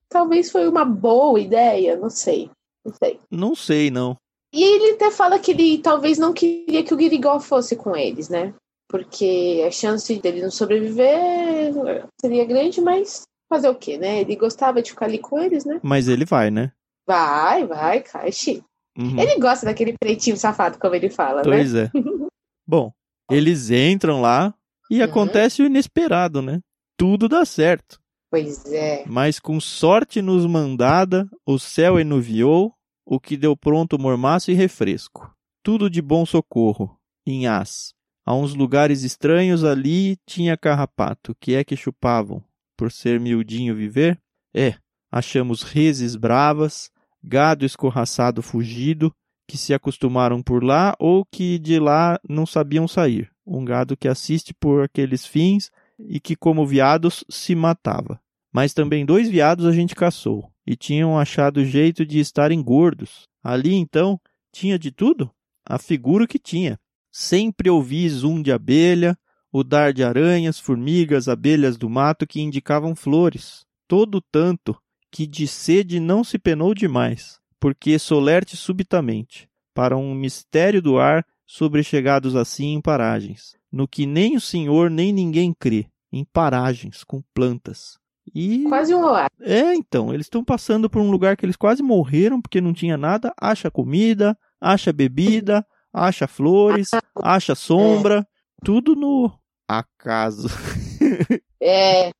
talvez 0.08 0.52
foi 0.52 0.68
uma 0.68 0.84
boa 0.84 1.40
ideia, 1.40 1.96
não 1.96 2.08
sei. 2.08 2.48
Não 2.84 2.94
sei. 2.94 3.20
Não 3.28 3.54
sei, 3.56 3.90
não. 3.90 4.16
E 4.54 4.62
ele 4.62 4.92
até 4.92 5.10
fala 5.10 5.38
que 5.38 5.50
ele 5.50 5.78
talvez 5.78 6.16
não 6.16 6.32
queria 6.32 6.84
que 6.84 6.94
o 6.94 6.96
Guirigol 6.96 7.40
fosse 7.40 7.74
com 7.74 7.96
eles, 7.96 8.28
né? 8.28 8.54
Porque 8.88 9.64
a 9.66 9.70
chance 9.72 10.14
dele 10.20 10.42
não 10.42 10.50
sobreviver 10.50 11.74
seria 12.20 12.44
grande, 12.44 12.80
mas 12.80 13.22
fazer 13.48 13.68
o 13.68 13.74
quê, 13.74 13.96
né? 13.98 14.20
Ele 14.20 14.36
gostava 14.36 14.82
de 14.82 14.90
ficar 14.90 15.06
ali 15.06 15.18
com 15.18 15.38
eles, 15.38 15.64
né? 15.64 15.80
Mas 15.82 16.08
ele 16.08 16.24
vai, 16.24 16.50
né? 16.50 16.72
Vai, 17.06 17.66
vai, 17.66 18.00
Caixe. 18.00 18.62
Uhum. 18.98 19.18
Ele 19.18 19.38
gosta 19.38 19.66
daquele 19.66 19.94
pretinho 19.98 20.36
safado, 20.36 20.78
como 20.78 20.94
ele 20.94 21.10
fala, 21.10 21.42
pois 21.42 21.72
né? 21.72 21.90
Pois 21.92 22.04
é. 22.04 22.08
Bom, 22.66 22.92
eles 23.30 23.70
entram 23.70 24.20
lá 24.20 24.54
e 24.90 24.98
uhum. 24.98 25.04
acontece 25.04 25.62
o 25.62 25.66
inesperado, 25.66 26.42
né? 26.42 26.60
Tudo 26.96 27.28
dá 27.28 27.44
certo. 27.44 28.00
Pois 28.30 28.64
é. 28.72 29.04
Mas 29.06 29.38
com 29.38 29.60
sorte 29.60 30.20
nos 30.20 30.46
mandada, 30.46 31.28
o 31.46 31.58
céu 31.58 32.00
enuviou, 32.00 32.72
o 33.04 33.20
que 33.20 33.36
deu 33.36 33.56
pronto 33.56 33.98
mormaço 33.98 34.50
e 34.50 34.54
refresco. 34.54 35.32
Tudo 35.62 35.88
de 35.88 36.02
bom 36.02 36.26
socorro, 36.26 36.98
em 37.26 37.46
as. 37.46 37.94
A 38.24 38.34
uns 38.34 38.54
lugares 38.54 39.02
estranhos 39.04 39.62
ali 39.62 40.16
tinha 40.26 40.56
carrapato, 40.56 41.36
que 41.38 41.54
é 41.54 41.62
que 41.62 41.76
chupavam, 41.76 42.42
por 42.76 42.92
ser 42.92 43.18
miudinho 43.18 43.74
viver? 43.74 44.18
É, 44.54 44.74
achamos 45.10 45.62
reses 45.62 46.16
bravas, 46.16 46.90
gado 47.22 47.64
escorraçado 47.64 48.42
fugido, 48.42 49.12
que 49.48 49.56
se 49.56 49.72
acostumaram 49.72 50.42
por 50.42 50.62
lá 50.62 50.94
ou 50.98 51.24
que 51.24 51.58
de 51.58 51.78
lá 51.78 52.18
não 52.28 52.44
sabiam 52.44 52.88
sair. 52.88 53.30
Um 53.46 53.64
gado 53.64 53.96
que 53.96 54.08
assiste 54.08 54.52
por 54.52 54.82
aqueles 54.82 55.24
fins 55.24 55.70
e 55.98 56.18
que, 56.18 56.34
como 56.34 56.66
viados, 56.66 57.24
se 57.28 57.54
matava. 57.54 58.20
Mas 58.52 58.74
também 58.74 59.06
dois 59.06 59.28
viados 59.28 59.66
a 59.66 59.72
gente 59.72 59.94
caçou 59.94 60.50
e 60.66 60.74
tinham 60.74 61.18
achado 61.18 61.64
jeito 61.64 62.04
de 62.04 62.18
estarem 62.18 62.62
gordos. 62.62 63.28
Ali 63.42 63.74
então 63.74 64.20
tinha 64.52 64.78
de 64.78 64.90
tudo? 64.90 65.30
A 65.64 65.78
figura 65.78 66.26
que 66.26 66.38
tinha. 66.38 66.78
Sempre 67.12 67.70
ouvi 67.70 68.08
zoom 68.08 68.42
de 68.42 68.52
abelha, 68.52 69.16
o 69.58 69.64
dar 69.64 69.90
de 69.90 70.04
aranhas, 70.04 70.60
formigas, 70.60 71.28
abelhas 71.28 71.78
do 71.78 71.88
mato 71.88 72.26
que 72.26 72.42
indicavam 72.42 72.94
flores. 72.94 73.64
Todo 73.88 74.20
tanto 74.20 74.76
que 75.10 75.26
de 75.26 75.48
sede 75.48 75.98
não 75.98 76.22
se 76.22 76.38
penou 76.38 76.74
demais, 76.74 77.40
porque 77.58 77.98
solerte 77.98 78.54
subitamente, 78.54 79.48
para 79.72 79.96
um 79.96 80.14
mistério 80.14 80.82
do 80.82 80.98
ar 80.98 81.24
sobrechegados 81.46 82.36
assim 82.36 82.74
em 82.74 82.82
paragens, 82.82 83.56
no 83.72 83.88
que 83.88 84.04
nem 84.04 84.36
o 84.36 84.42
senhor 84.42 84.90
nem 84.90 85.10
ninguém 85.10 85.54
crê, 85.58 85.86
em 86.12 86.22
paragens 86.22 87.02
com 87.02 87.22
plantas. 87.32 87.98
E 88.34 88.64
quase 88.64 88.94
um 88.94 89.06
ar. 89.06 89.30
É, 89.40 89.72
então, 89.74 90.12
eles 90.12 90.26
estão 90.26 90.44
passando 90.44 90.90
por 90.90 91.00
um 91.00 91.10
lugar 91.10 91.34
que 91.34 91.46
eles 91.46 91.56
quase 91.56 91.82
morreram 91.82 92.42
porque 92.42 92.60
não 92.60 92.74
tinha 92.74 92.98
nada, 92.98 93.32
acha 93.40 93.70
comida, 93.70 94.36
acha 94.60 94.92
bebida, 94.92 95.64
acha 95.90 96.28
flores, 96.28 96.90
acha 97.22 97.54
sombra, 97.54 98.26
tudo 98.62 98.94
no 98.94 99.32
acaso. 99.68 100.48
é, 101.60 102.10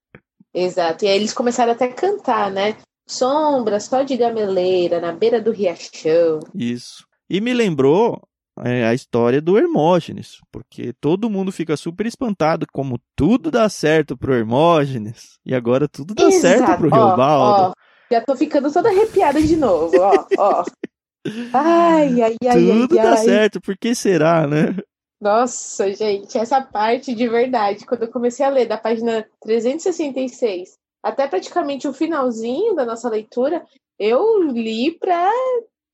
exato. 0.52 1.04
E 1.04 1.08
aí 1.08 1.16
eles 1.16 1.32
começaram 1.32 1.72
até 1.72 1.86
a 1.86 1.92
cantar, 1.92 2.50
né? 2.50 2.76
Sombra, 3.08 3.78
só 3.78 4.02
de 4.02 4.16
gameleira, 4.16 5.00
na 5.00 5.12
beira 5.12 5.40
do 5.40 5.52
riachão. 5.52 6.40
Isso. 6.54 7.06
E 7.30 7.40
me 7.40 7.54
lembrou 7.54 8.20
é, 8.64 8.86
a 8.86 8.94
história 8.94 9.40
do 9.40 9.58
Hermógenes, 9.58 10.38
porque 10.50 10.92
todo 11.00 11.30
mundo 11.30 11.52
fica 11.52 11.76
super 11.76 12.06
espantado 12.06 12.66
como 12.72 12.98
tudo 13.14 13.50
dá 13.50 13.68
certo 13.68 14.16
pro 14.16 14.34
Hermógenes 14.34 15.38
e 15.44 15.54
agora 15.54 15.88
tudo 15.88 16.14
dá 16.14 16.24
Exato. 16.24 16.40
certo 16.40 16.78
pro 16.78 16.88
Riobaldo. 16.88 17.74
Já 18.10 18.20
tô 18.20 18.36
ficando 18.36 18.72
toda 18.72 18.88
arrepiada 18.88 19.42
de 19.42 19.56
novo, 19.56 19.98
ó, 20.00 20.26
ó. 20.38 20.64
Ai, 21.52 22.22
ai, 22.22 22.36
ai. 22.46 22.56
Tudo 22.56 22.96
ai, 22.96 23.04
dá 23.04 23.10
ai. 23.10 23.24
certo, 23.24 23.60
por 23.60 23.76
que 23.76 23.96
será, 23.96 24.46
né? 24.46 24.76
Nossa, 25.20 25.92
gente, 25.94 26.36
essa 26.36 26.60
parte 26.60 27.14
de 27.14 27.26
verdade, 27.26 27.86
quando 27.86 28.02
eu 28.02 28.10
comecei 28.10 28.44
a 28.44 28.50
ler 28.50 28.66
da 28.66 28.76
página 28.76 29.26
366 29.40 30.76
até 31.02 31.28
praticamente 31.28 31.86
o 31.86 31.92
finalzinho 31.92 32.74
da 32.74 32.84
nossa 32.84 33.08
leitura, 33.08 33.64
eu 33.98 34.42
li 34.42 34.90
pra 34.98 35.30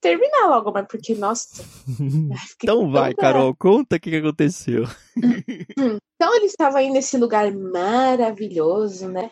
terminar 0.00 0.48
logo, 0.48 0.72
mas 0.72 0.86
porque, 0.88 1.14
nossa. 1.14 1.62
então 2.56 2.90
vai, 2.90 3.14
Carol, 3.14 3.54
conta 3.54 3.96
o 3.96 4.00
que, 4.00 4.10
que 4.10 4.16
aconteceu. 4.16 4.84
então 5.16 6.34
ele 6.34 6.46
estava 6.46 6.78
aí 6.78 6.90
nesse 6.90 7.16
lugar 7.18 7.52
maravilhoso, 7.52 9.06
né? 9.08 9.30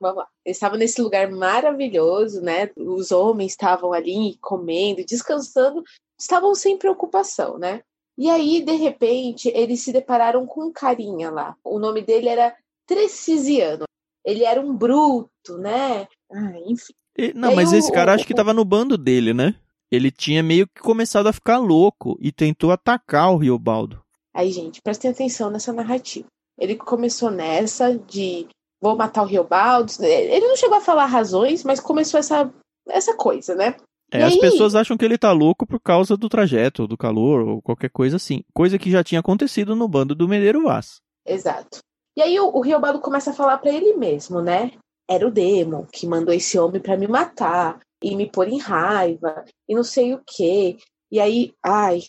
Vamos 0.00 0.18
lá. 0.18 0.28
Ele 0.44 0.52
estava 0.52 0.76
nesse 0.76 1.00
lugar 1.00 1.30
maravilhoso, 1.30 2.42
né? 2.42 2.70
Os 2.76 3.10
homens 3.10 3.52
estavam 3.52 3.92
ali 3.92 4.36
comendo, 4.40 5.04
descansando, 5.04 5.82
estavam 6.20 6.54
sem 6.54 6.76
preocupação, 6.76 7.58
né? 7.58 7.82
E 8.16 8.28
aí, 8.28 8.62
de 8.62 8.72
repente, 8.72 9.48
eles 9.54 9.80
se 9.80 9.92
depararam 9.92 10.46
com 10.46 10.66
um 10.66 10.72
carinha 10.72 11.30
lá. 11.30 11.56
O 11.64 11.78
nome 11.78 12.02
dele 12.02 12.28
era 12.28 12.54
Trecisiano. 12.86 13.84
Ele 14.24 14.44
era 14.44 14.60
um 14.60 14.74
bruto, 14.76 15.58
né? 15.58 16.06
Ah, 16.30 16.52
enfim. 16.66 16.92
E, 17.16 17.32
não, 17.34 17.54
mas 17.54 17.72
esse 17.72 17.90
cara 17.92 18.12
o, 18.12 18.14
acho 18.14 18.26
que 18.26 18.32
estava 18.32 18.54
no 18.54 18.64
bando 18.64 18.96
dele, 18.96 19.34
né? 19.34 19.54
Ele 19.90 20.10
tinha 20.10 20.42
meio 20.42 20.66
que 20.66 20.80
começado 20.80 21.26
a 21.26 21.32
ficar 21.32 21.58
louco 21.58 22.16
e 22.20 22.32
tentou 22.32 22.70
atacar 22.70 23.32
o 23.32 23.36
Riobaldo. 23.36 24.02
Aí, 24.34 24.50
gente, 24.50 24.80
prestem 24.80 25.10
atenção 25.10 25.50
nessa 25.50 25.72
narrativa. 25.72 26.26
Ele 26.58 26.76
começou 26.76 27.30
nessa 27.30 27.98
de 27.98 28.46
vou 28.80 28.96
matar 28.96 29.22
o 29.22 29.26
Riobaldo. 29.26 29.92
Ele 30.00 30.48
não 30.48 30.56
chegou 30.56 30.78
a 30.78 30.80
falar 30.80 31.06
razões, 31.06 31.62
mas 31.62 31.80
começou 31.80 32.18
essa, 32.18 32.52
essa 32.88 33.14
coisa, 33.16 33.54
né? 33.54 33.76
É, 34.12 34.22
as 34.22 34.36
pessoas 34.36 34.74
acham 34.74 34.96
que 34.96 35.04
ele 35.04 35.16
tá 35.16 35.32
louco 35.32 35.66
por 35.66 35.80
causa 35.80 36.16
do 36.16 36.28
trajeto, 36.28 36.86
do 36.86 36.98
calor, 36.98 37.48
ou 37.48 37.62
qualquer 37.62 37.88
coisa 37.88 38.16
assim. 38.16 38.44
Coisa 38.52 38.78
que 38.78 38.90
já 38.90 39.02
tinha 39.02 39.20
acontecido 39.20 39.74
no 39.74 39.88
bando 39.88 40.14
do 40.14 40.28
Medeiro 40.28 40.64
Vaz. 40.64 41.00
Exato. 41.26 41.78
E 42.14 42.20
aí 42.20 42.38
o, 42.38 42.48
o 42.48 42.60
Riobaldo 42.60 43.00
começa 43.00 43.30
a 43.30 43.34
falar 43.34 43.56
para 43.58 43.72
ele 43.72 43.94
mesmo, 43.94 44.42
né? 44.42 44.72
Era 45.08 45.26
o 45.26 45.30
Demo 45.30 45.86
que 45.90 46.06
mandou 46.06 46.34
esse 46.34 46.58
homem 46.58 46.80
para 46.80 46.96
me 46.96 47.08
matar 47.08 47.80
e 48.02 48.14
me 48.14 48.30
pôr 48.30 48.48
em 48.48 48.58
raiva 48.58 49.44
e 49.66 49.74
não 49.74 49.82
sei 49.82 50.14
o 50.14 50.22
quê. 50.26 50.76
E 51.10 51.18
aí, 51.18 51.54
ai, 51.64 52.00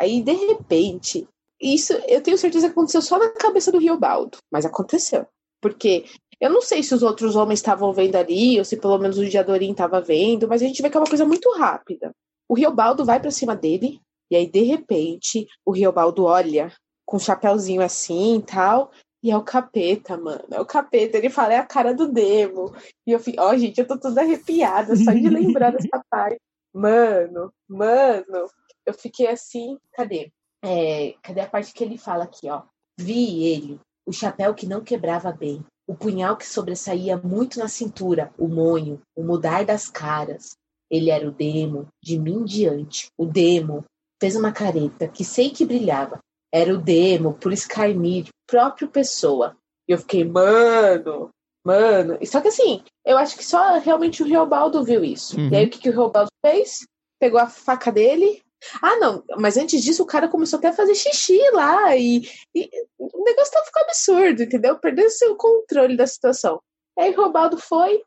aí 0.00 0.22
de 0.22 0.32
repente, 0.32 1.26
isso 1.60 1.92
eu 2.06 2.22
tenho 2.22 2.38
certeza 2.38 2.68
que 2.68 2.72
aconteceu 2.72 3.02
só 3.02 3.18
na 3.18 3.30
cabeça 3.30 3.72
do 3.72 3.78
Riobaldo, 3.78 4.38
mas 4.52 4.64
aconteceu. 4.64 5.26
Porque 5.60 6.04
eu 6.40 6.50
não 6.50 6.62
sei 6.62 6.82
se 6.82 6.94
os 6.94 7.02
outros 7.02 7.36
homens 7.36 7.58
estavam 7.58 7.92
vendo 7.92 8.16
ali, 8.16 8.58
ou 8.58 8.64
se 8.64 8.76
pelo 8.76 8.98
menos 8.98 9.18
o 9.18 9.24
Diadorim 9.24 9.72
estava 9.72 10.00
vendo, 10.00 10.48
mas 10.48 10.62
a 10.62 10.66
gente 10.66 10.80
vê 10.80 10.88
que 10.88 10.96
é 10.96 11.00
uma 11.00 11.06
coisa 11.06 11.24
muito 11.24 11.50
rápida. 11.52 12.12
O 12.48 12.54
Riobaldo 12.54 13.04
vai 13.04 13.20
para 13.20 13.30
cima 13.30 13.54
dele, 13.54 14.00
e 14.30 14.36
aí, 14.36 14.46
de 14.46 14.62
repente, 14.62 15.46
o 15.66 15.72
Riobaldo 15.72 16.24
olha 16.24 16.72
com 17.04 17.16
um 17.16 17.20
chapéuzinho 17.20 17.82
assim 17.82 18.38
e 18.38 18.42
tal, 18.42 18.92
e 19.22 19.30
é 19.30 19.36
o 19.36 19.42
capeta, 19.42 20.16
mano. 20.16 20.44
É 20.50 20.60
o 20.60 20.66
capeta. 20.66 21.18
Ele 21.18 21.28
fala, 21.28 21.54
é 21.54 21.58
a 21.58 21.66
cara 21.66 21.92
do 21.92 22.10
Demo. 22.10 22.74
E 23.06 23.12
eu 23.12 23.20
fico, 23.20 23.42
ó, 23.42 23.50
oh, 23.50 23.58
gente, 23.58 23.78
eu 23.78 23.86
tô 23.86 23.98
toda 23.98 24.22
arrepiada 24.22 24.96
só 24.96 25.12
de 25.12 25.28
lembrar 25.28 25.72
dessa 25.72 26.02
parte. 26.08 26.40
Mano, 26.72 27.52
mano. 27.68 28.46
Eu 28.86 28.94
fiquei 28.94 29.26
assim, 29.26 29.76
cadê? 29.92 30.32
É, 30.64 31.14
cadê 31.22 31.40
a 31.40 31.48
parte 31.48 31.74
que 31.74 31.84
ele 31.84 31.98
fala 31.98 32.24
aqui, 32.24 32.48
ó? 32.48 32.62
Vi 32.98 33.44
ele, 33.44 33.80
o 34.06 34.12
chapéu 34.12 34.54
que 34.54 34.66
não 34.66 34.82
quebrava 34.82 35.32
bem, 35.32 35.64
o 35.90 35.94
punhal 35.96 36.36
que 36.36 36.46
sobressaía 36.46 37.16
muito 37.16 37.58
na 37.58 37.66
cintura, 37.66 38.32
o 38.38 38.46
monho, 38.46 39.02
o 39.16 39.24
mudar 39.24 39.64
das 39.64 39.88
caras. 39.88 40.56
Ele 40.88 41.10
era 41.10 41.26
o 41.26 41.32
demo, 41.32 41.88
de 42.00 42.16
mim 42.16 42.44
diante. 42.44 43.08
O 43.18 43.26
demo 43.26 43.84
fez 44.22 44.36
uma 44.36 44.52
careta 44.52 45.08
que 45.08 45.24
sei 45.24 45.50
que 45.50 45.66
brilhava. 45.66 46.20
Era 46.54 46.72
o 46.72 46.78
demo, 46.78 47.34
por 47.34 47.52
escarnir, 47.52 48.28
próprio 48.46 48.86
pessoa. 48.86 49.56
E 49.88 49.92
eu 49.92 49.98
fiquei, 49.98 50.22
mano, 50.22 51.30
mano. 51.66 52.16
Só 52.24 52.40
que 52.40 52.46
assim, 52.46 52.84
eu 53.04 53.18
acho 53.18 53.36
que 53.36 53.44
só 53.44 53.76
realmente 53.80 54.22
o 54.22 54.26
Reobaldo 54.26 54.84
viu 54.84 55.02
isso. 55.02 55.40
Uhum. 55.40 55.48
E 55.48 55.56
aí 55.56 55.66
o 55.66 55.70
que, 55.70 55.80
que 55.80 55.90
o 55.90 55.92
Reobaldo 55.92 56.30
fez? 56.40 56.86
Pegou 57.18 57.40
a 57.40 57.48
faca 57.48 57.90
dele, 57.90 58.40
ah, 58.82 58.96
não, 58.96 59.24
mas 59.38 59.56
antes 59.56 59.82
disso 59.82 60.02
o 60.02 60.06
cara 60.06 60.28
começou 60.28 60.58
até 60.58 60.68
a 60.68 60.72
fazer 60.72 60.94
xixi 60.94 61.38
lá 61.52 61.96
e, 61.96 62.28
e 62.54 62.70
o 62.98 63.24
negócio 63.24 63.52
tá 63.52 63.62
ficando 63.64 63.84
absurdo, 63.84 64.42
entendeu? 64.42 64.78
Perdeu 64.78 65.06
o 65.30 65.36
controle 65.36 65.96
da 65.96 66.06
situação. 66.06 66.60
Aí 66.98 67.10
o 67.12 67.16
Robaldo 67.16 67.56
foi, 67.56 68.02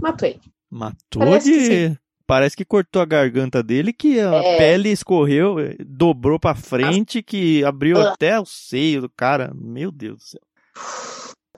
matou 0.00 0.28
ele. 0.28 0.40
Matou 0.70 1.20
Parece 1.20 1.50
de. 1.50 1.68
Que 1.68 2.02
Parece 2.26 2.56
que 2.56 2.64
cortou 2.64 3.02
a 3.02 3.04
garganta 3.04 3.62
dele, 3.62 3.92
que 3.92 4.18
a 4.18 4.36
é... 4.36 4.56
pele 4.56 4.90
escorreu, 4.90 5.56
dobrou 5.84 6.38
pra 6.38 6.54
frente, 6.54 7.22
que 7.22 7.62
abriu 7.62 8.00
ah. 8.00 8.12
até 8.12 8.40
o 8.40 8.46
seio 8.46 9.02
do 9.02 9.10
cara. 9.10 9.52
Meu 9.54 9.90
Deus 9.90 10.16
do 10.16 10.22
céu. 10.22 10.40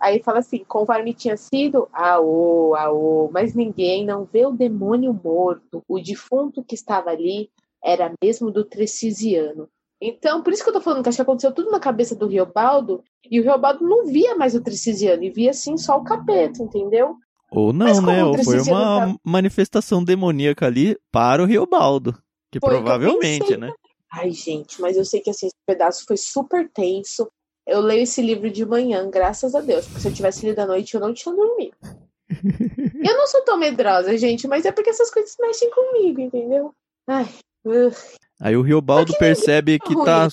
Aí 0.01 0.23
fala 0.23 0.41
assim, 0.41 0.65
conforme 0.65 1.15
tinha 1.15 1.37
sido, 1.37 1.89
aô, 1.93 2.75
aô, 2.75 3.31
mas 3.33 3.55
ninguém 3.55 4.05
não 4.05 4.25
vê 4.25 4.45
o 4.45 4.51
demônio 4.51 5.13
morto. 5.15 5.83
O 5.87 6.01
defunto 6.01 6.65
que 6.65 6.75
estava 6.75 7.11
ali 7.11 7.51
era 7.85 8.13
mesmo 8.23 8.51
do 8.51 8.65
Trecisiano. 8.65 9.69
Então, 10.01 10.43
por 10.43 10.53
isso 10.53 10.63
que 10.63 10.69
eu 10.69 10.75
tô 10.75 10.81
falando 10.81 11.03
que 11.03 11.09
acho 11.09 11.17
que 11.17 11.23
aconteceu 11.23 11.53
tudo 11.53 11.71
na 11.71 11.79
cabeça 11.79 12.15
do 12.15 12.27
Riobaldo, 12.27 13.03
e 13.31 13.41
o 13.41 13.43
Riobaldo 13.43 13.87
não 13.87 14.07
via 14.07 14.35
mais 14.35 14.55
o 14.55 14.63
Tricisiano, 14.63 15.23
e 15.23 15.31
via 15.31 15.51
assim 15.51 15.77
só 15.77 15.97
o 15.99 16.05
capeta, 16.05 16.63
entendeu? 16.63 17.17
Ou 17.51 17.73
não, 17.73 18.03
né? 18.03 18.25
Ou 18.25 18.43
foi 18.43 18.61
uma 18.61 19.07
tá... 19.07 19.15
manifestação 19.25 20.03
demoníaca 20.03 20.67
ali 20.67 20.99
para 21.13 21.43
o 21.43 21.47
Riobaldo. 21.47 22.19
Que 22.51 22.59
foi 22.59 22.71
provavelmente, 22.71 23.47
que 23.47 23.57
né? 23.57 23.73
Ai, 24.13 24.31
gente, 24.31 24.81
mas 24.81 24.97
eu 24.97 25.05
sei 25.05 25.21
que 25.21 25.31
assim, 25.31 25.47
esse 25.47 25.57
pedaço 25.67 26.05
foi 26.07 26.17
super 26.17 26.69
tenso. 26.71 27.29
Eu 27.67 27.81
leio 27.81 28.03
esse 28.03 28.21
livro 28.21 28.51
de 28.51 28.65
manhã, 28.67 29.09
graças 29.09 29.55
a 29.55 29.61
Deus, 29.61 29.87
porque 29.87 30.01
se 30.01 30.09
eu 30.09 30.13
tivesse 30.13 30.45
lido 30.47 30.59
à 30.59 30.67
noite, 30.67 30.95
eu 30.95 31.01
não 31.01 31.15
tinha 31.15 31.35
dormido. 31.35 31.77
eu 33.09 33.17
não 33.17 33.27
sou 33.27 33.43
tão 33.43 33.57
medrosa, 33.57 34.17
gente, 34.19 34.47
mas 34.47 34.65
é 34.65 34.73
porque 34.73 34.91
essas 34.91 35.11
coisas 35.11 35.35
mexem 35.41 35.71
comigo, 35.71 36.21
entendeu? 36.21 36.75
Ai. 37.07 37.27
Aí 38.41 38.57
o 38.57 38.63
Riobaldo 38.63 39.15
percebe 39.19 39.79
que 39.79 39.95
tá. 40.05 40.29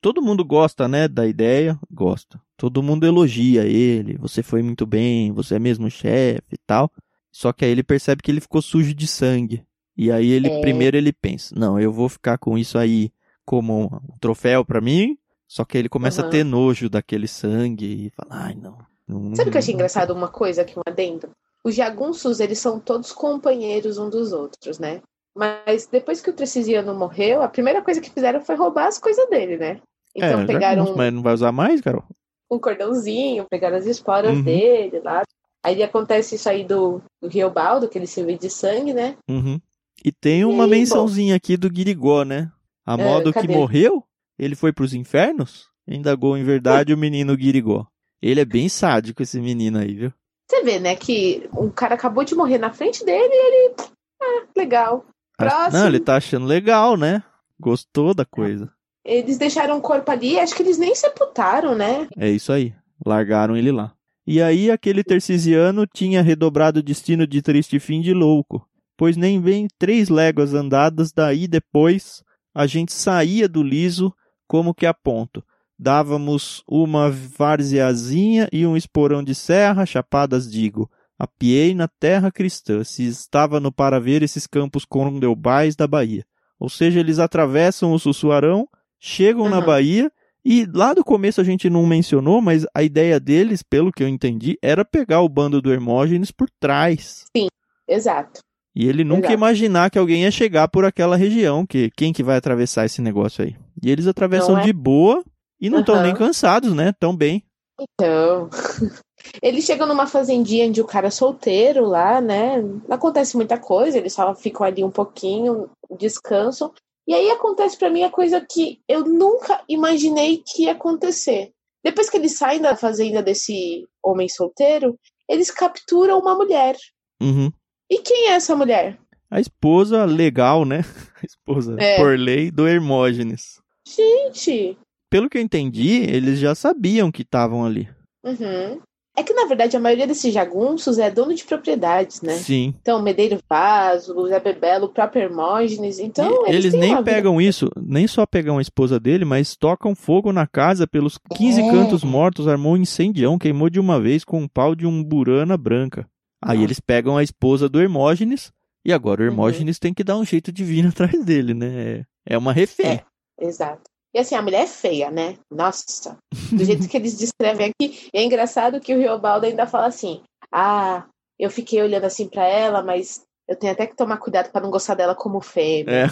Todo 0.00 0.22
mundo 0.22 0.44
gosta, 0.44 0.86
né, 0.86 1.08
da 1.08 1.26
ideia, 1.26 1.78
gosta. 1.90 2.40
Todo 2.56 2.82
mundo 2.82 3.06
elogia 3.06 3.64
ele, 3.64 4.16
você 4.16 4.42
foi 4.42 4.62
muito 4.62 4.86
bem, 4.86 5.32
você 5.32 5.56
é 5.56 5.58
mesmo 5.58 5.90
chefe 5.90 6.52
e 6.52 6.58
tal. 6.64 6.90
Só 7.32 7.52
que 7.52 7.64
aí 7.64 7.70
ele 7.70 7.82
percebe 7.82 8.22
que 8.22 8.30
ele 8.30 8.40
ficou 8.40 8.62
sujo 8.62 8.94
de 8.94 9.06
sangue. 9.06 9.64
E 9.96 10.12
aí 10.12 10.30
ele 10.30 10.48
é. 10.48 10.60
primeiro 10.60 10.96
ele 10.96 11.12
pensa, 11.12 11.54
não, 11.58 11.80
eu 11.80 11.90
vou 11.92 12.08
ficar 12.08 12.38
com 12.38 12.56
isso 12.56 12.78
aí 12.78 13.10
como 13.44 13.86
um 13.86 14.18
troféu 14.20 14.64
para 14.64 14.80
mim. 14.80 15.18
Só 15.48 15.64
que 15.64 15.76
ele 15.78 15.88
começa 15.88 16.22
uhum. 16.22 16.28
a 16.28 16.30
ter 16.30 16.44
nojo 16.44 16.88
daquele 16.88 17.26
sangue 17.26 18.06
e 18.06 18.10
fala, 18.10 18.44
ai 18.44 18.54
não. 18.54 18.78
não 19.08 19.34
Sabe 19.34 19.48
o 19.48 19.52
que 19.52 19.58
eu 19.58 19.60
achei 19.60 19.74
engraçado 19.74 20.12
uma 20.12 20.28
coisa 20.28 20.62
aqui 20.62 20.78
um 20.78 20.82
adendo? 20.86 21.30
Os 21.64 21.74
jagunços, 21.74 22.40
eles 22.40 22.58
são 22.58 22.78
todos 22.78 23.12
companheiros 23.12 23.98
um 23.98 24.08
dos 24.08 24.32
outros, 24.32 24.78
né? 24.78 25.02
Mas 25.36 25.86
depois 25.86 26.22
que 26.22 26.30
o 26.30 26.32
Tricisiano 26.32 26.94
morreu, 26.94 27.42
a 27.42 27.48
primeira 27.48 27.82
coisa 27.82 28.00
que 28.00 28.10
fizeram 28.10 28.40
foi 28.40 28.56
roubar 28.56 28.86
as 28.86 28.98
coisas 28.98 29.28
dele, 29.28 29.58
né? 29.58 29.80
Então 30.14 30.40
é, 30.40 30.46
pegaram. 30.46 30.96
Mas 30.96 31.12
não 31.12 31.22
vai 31.22 31.34
usar 31.34 31.52
mais, 31.52 31.82
Carol? 31.82 32.04
Um 32.50 32.58
cordãozinho, 32.58 33.44
pegaram 33.50 33.76
as 33.76 33.84
esporas 33.84 34.38
uhum. 34.38 34.42
dele 34.42 35.00
lá. 35.00 35.22
Aí 35.62 35.82
acontece 35.82 36.36
isso 36.36 36.48
aí 36.48 36.64
do, 36.64 37.02
do 37.20 37.28
Riobaldo, 37.28 37.88
que 37.88 37.98
ele 37.98 38.06
se 38.06 38.22
vê 38.22 38.38
de 38.38 38.48
sangue, 38.48 38.94
né? 38.94 39.16
Uhum. 39.28 39.60
E 40.02 40.10
tem 40.10 40.44
uma 40.44 40.64
aí, 40.64 40.70
mençãozinha 40.70 41.34
bom, 41.34 41.36
aqui 41.36 41.56
do 41.56 41.68
Guirigó, 41.68 42.22
né? 42.22 42.50
A 42.86 42.94
é, 42.94 43.04
modo 43.04 43.32
que 43.32 43.48
morreu, 43.48 44.02
ele 44.38 44.54
foi 44.54 44.72
pros 44.72 44.94
infernos? 44.94 45.68
Indagou 45.86 46.36
em 46.36 46.44
verdade 46.44 46.94
o 46.94 46.98
menino 46.98 47.36
Guirigó. 47.36 47.86
Ele 48.22 48.40
é 48.40 48.44
bem 48.44 48.68
sádico, 48.68 49.22
esse 49.22 49.38
menino 49.40 49.78
aí, 49.78 49.94
viu? 49.94 50.12
Você 50.48 50.62
vê, 50.62 50.78
né, 50.78 50.94
que 50.94 51.48
um 51.52 51.68
cara 51.68 51.94
acabou 51.94 52.24
de 52.24 52.34
morrer 52.34 52.58
na 52.58 52.72
frente 52.72 53.04
dele 53.04 53.28
e 53.32 53.46
ele. 53.46 53.74
Ah, 54.22 54.46
legal. 54.56 55.04
Próximo. 55.36 55.78
Não, 55.78 55.88
ele 55.88 56.00
tá 56.00 56.16
achando 56.16 56.46
legal, 56.46 56.96
né? 56.96 57.22
Gostou 57.58 58.14
da 58.14 58.24
coisa. 58.24 58.70
Eles 59.04 59.38
deixaram 59.38 59.78
o 59.78 59.80
corpo 59.80 60.10
ali, 60.10 60.38
acho 60.38 60.54
que 60.54 60.62
eles 60.62 60.78
nem 60.78 60.94
sepultaram, 60.94 61.74
né? 61.74 62.08
É 62.16 62.28
isso 62.28 62.52
aí. 62.52 62.74
Largaram 63.04 63.56
ele 63.56 63.70
lá. 63.70 63.92
E 64.26 64.42
aí 64.42 64.70
aquele 64.70 65.04
tercisiano 65.04 65.86
tinha 65.86 66.20
redobrado 66.22 66.80
o 66.80 66.82
destino 66.82 67.26
de 67.26 67.40
triste 67.40 67.78
fim 67.78 68.00
de 68.00 68.12
louco, 68.12 68.66
pois 68.96 69.16
nem 69.16 69.40
bem 69.40 69.68
três 69.78 70.08
léguas 70.08 70.52
andadas 70.52 71.12
daí 71.12 71.46
depois 71.46 72.24
a 72.52 72.66
gente 72.66 72.92
saía 72.92 73.48
do 73.48 73.62
liso 73.62 74.12
como 74.48 74.74
que 74.74 74.86
a 74.86 74.92
ponto. 74.92 75.44
Dávamos 75.78 76.64
uma 76.66 77.10
varzeazinha 77.10 78.48
e 78.50 78.66
um 78.66 78.76
esporão 78.76 79.22
de 79.22 79.34
serra, 79.34 79.84
chapadas 79.86 80.50
digo, 80.50 80.90
Apiei 81.18 81.74
na 81.74 81.88
terra 81.88 82.30
cristã, 82.30 82.84
se 82.84 83.06
estava 83.06 83.58
no 83.58 83.72
para 83.72 83.98
ver 83.98 84.22
esses 84.22 84.46
campos 84.46 84.84
condeubais 84.84 85.74
da 85.74 85.86
Bahia. 85.86 86.24
Ou 86.58 86.68
seja, 86.68 87.00
eles 87.00 87.18
atravessam 87.18 87.92
o 87.92 87.98
Sussuarão, 87.98 88.68
chegam 88.98 89.44
uhum. 89.44 89.50
na 89.50 89.60
Bahia, 89.60 90.10
e 90.44 90.66
lá 90.72 90.94
do 90.94 91.04
começo 91.04 91.40
a 91.40 91.44
gente 91.44 91.68
não 91.68 91.84
mencionou, 91.86 92.40
mas 92.40 92.66
a 92.74 92.82
ideia 92.82 93.18
deles, 93.18 93.62
pelo 93.62 93.90
que 93.90 94.02
eu 94.02 94.08
entendi, 94.08 94.58
era 94.62 94.84
pegar 94.84 95.20
o 95.20 95.28
bando 95.28 95.60
do 95.60 95.72
Hermógenes 95.72 96.30
por 96.30 96.48
trás. 96.60 97.24
Sim, 97.36 97.48
exato. 97.88 98.40
E 98.76 98.86
ele 98.86 99.04
nunca 99.04 99.28
Exato. 99.28 99.34
imaginar 99.34 99.90
que 99.90 99.98
alguém 99.98 100.24
ia 100.24 100.30
chegar 100.30 100.68
por 100.68 100.84
aquela 100.84 101.16
região, 101.16 101.64
que 101.64 101.90
quem 101.96 102.12
que 102.12 102.22
vai 102.22 102.36
atravessar 102.36 102.84
esse 102.84 103.00
negócio 103.00 103.42
aí? 103.42 103.56
E 103.82 103.90
eles 103.90 104.06
atravessam 104.06 104.58
é? 104.58 104.64
de 104.64 104.72
boa 104.72 105.24
e 105.58 105.70
não 105.70 105.80
estão 105.80 105.96
uhum. 105.96 106.02
nem 106.02 106.14
cansados, 106.14 106.74
né? 106.74 106.92
Tão 106.92 107.16
bem. 107.16 107.42
Então, 107.80 108.50
eles 109.42 109.64
chegam 109.64 109.86
numa 109.86 110.06
fazendinha 110.06 110.70
de 110.70 110.82
um 110.82 110.86
cara 110.86 111.10
solteiro 111.10 111.84
lá, 111.86 112.20
né? 112.20 112.60
Não 112.60 112.96
acontece 112.96 113.36
muita 113.36 113.58
coisa, 113.58 113.98
eles 113.98 114.12
só 114.12 114.34
ficam 114.34 114.66
ali 114.66 114.82
um 114.82 114.90
pouquinho, 114.90 115.70
descansam. 115.98 116.72
E 117.06 117.14
aí 117.14 117.30
acontece 117.30 117.78
para 117.78 117.90
mim 117.90 118.02
a 118.02 118.10
coisa 118.10 118.40
que 118.40 118.80
eu 118.88 119.04
nunca 119.04 119.62
imaginei 119.68 120.42
que 120.44 120.64
ia 120.64 120.72
acontecer. 120.72 121.52
Depois 121.84 122.10
que 122.10 122.16
eles 122.16 122.36
saem 122.36 122.60
da 122.60 122.74
fazenda 122.74 123.22
desse 123.22 123.86
homem 124.02 124.28
solteiro, 124.28 124.98
eles 125.28 125.50
capturam 125.50 126.18
uma 126.18 126.34
mulher. 126.34 126.76
Uhum. 127.22 127.50
E 127.88 127.98
quem 127.98 128.30
é 128.30 128.32
essa 128.32 128.56
mulher? 128.56 128.98
A 129.30 129.40
esposa 129.40 130.04
legal, 130.04 130.64
né? 130.64 130.80
A 131.22 131.24
esposa 131.24 131.76
é. 131.78 131.96
por 131.96 132.18
lei 132.18 132.50
do 132.50 132.66
Hermógenes. 132.66 133.60
Gente! 133.86 134.76
Pelo 135.08 135.30
que 135.30 135.38
eu 135.38 135.42
entendi, 135.42 136.02
eles 136.02 136.40
já 136.40 136.54
sabiam 136.54 137.12
que 137.12 137.22
estavam 137.22 137.64
ali. 137.64 137.88
Uhum. 138.24 138.80
É 139.18 139.22
que, 139.22 139.32
na 139.32 139.46
verdade, 139.46 139.74
a 139.76 139.80
maioria 139.80 140.06
desses 140.06 140.32
jagunços 140.32 140.98
é 140.98 141.10
dono 141.10 141.34
de 141.34 141.42
propriedades, 141.42 142.20
né? 142.20 142.34
Sim. 142.34 142.74
Então, 142.82 143.00
Medeiro 143.00 143.38
Vaso, 143.48 144.28
Zé 144.28 144.38
Bebelo, 144.38 144.86
o 144.86 144.88
próprio 144.90 145.22
Hermógenes. 145.22 145.98
Então, 145.98 146.46
e 146.46 146.50
eles, 146.50 146.66
eles 146.66 146.74
nem 146.74 147.02
pegam 147.02 147.38
vida. 147.38 147.48
isso, 147.48 147.70
nem 147.76 148.06
só 148.06 148.26
pegam 148.26 148.58
a 148.58 148.62
esposa 148.62 149.00
dele, 149.00 149.24
mas 149.24 149.56
tocam 149.56 149.94
fogo 149.94 150.32
na 150.32 150.46
casa 150.46 150.86
pelos 150.86 151.18
15 151.34 151.60
é. 151.62 151.70
cantos 151.70 152.04
mortos, 152.04 152.46
armou 152.46 152.74
um 152.74 152.76
incendião, 152.76 153.38
queimou 153.38 153.70
de 153.70 153.80
uma 153.80 153.98
vez 153.98 154.22
com 154.22 154.40
um 154.40 154.48
pau 154.48 154.74
de 154.74 154.86
um 154.86 155.02
burana 155.02 155.56
branca. 155.56 156.06
Aí 156.44 156.62
eles 156.62 156.78
pegam 156.78 157.16
a 157.16 157.22
esposa 157.22 157.68
do 157.70 157.80
Hermógenes, 157.80 158.52
e 158.84 158.92
agora 158.92 159.22
o 159.22 159.24
uhum. 159.24 159.30
Hermógenes 159.30 159.76
uhum. 159.76 159.80
tem 159.80 159.94
que 159.94 160.04
dar 160.04 160.16
um 160.16 160.24
jeito 160.24 160.52
de 160.52 160.62
vir 160.62 160.86
atrás 160.86 161.24
dele, 161.24 161.54
né? 161.54 162.04
É 162.24 162.36
uma 162.36 162.52
refém. 162.52 163.00
É, 163.40 163.46
exato. 163.46 163.90
E 164.16 164.18
assim, 164.18 164.34
a 164.34 164.40
mulher 164.40 164.62
é 164.62 164.66
feia, 164.66 165.10
né? 165.10 165.36
Nossa, 165.50 166.16
do 166.50 166.64
jeito 166.64 166.88
que 166.88 166.96
eles 166.96 167.18
descrevem 167.18 167.70
aqui. 167.70 168.08
é 168.14 168.24
engraçado 168.24 168.80
que 168.80 168.94
o 168.94 168.98
Riobaldo 168.98 169.44
ainda 169.44 169.66
fala 169.66 169.88
assim: 169.88 170.22
ah, 170.50 171.04
eu 171.38 171.50
fiquei 171.50 171.82
olhando 171.82 172.04
assim 172.04 172.26
para 172.26 172.46
ela, 172.46 172.82
mas 172.82 173.20
eu 173.46 173.54
tenho 173.54 173.74
até 173.74 173.86
que 173.86 173.94
tomar 173.94 174.16
cuidado 174.16 174.50
para 174.50 174.62
não 174.62 174.70
gostar 174.70 174.94
dela 174.94 175.14
como 175.14 175.42
fêmea. 175.42 175.92
É. 175.92 176.06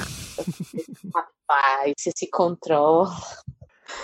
Rapaz, 1.14 1.94
você 1.98 2.10
se 2.14 2.28
controla. 2.30 3.08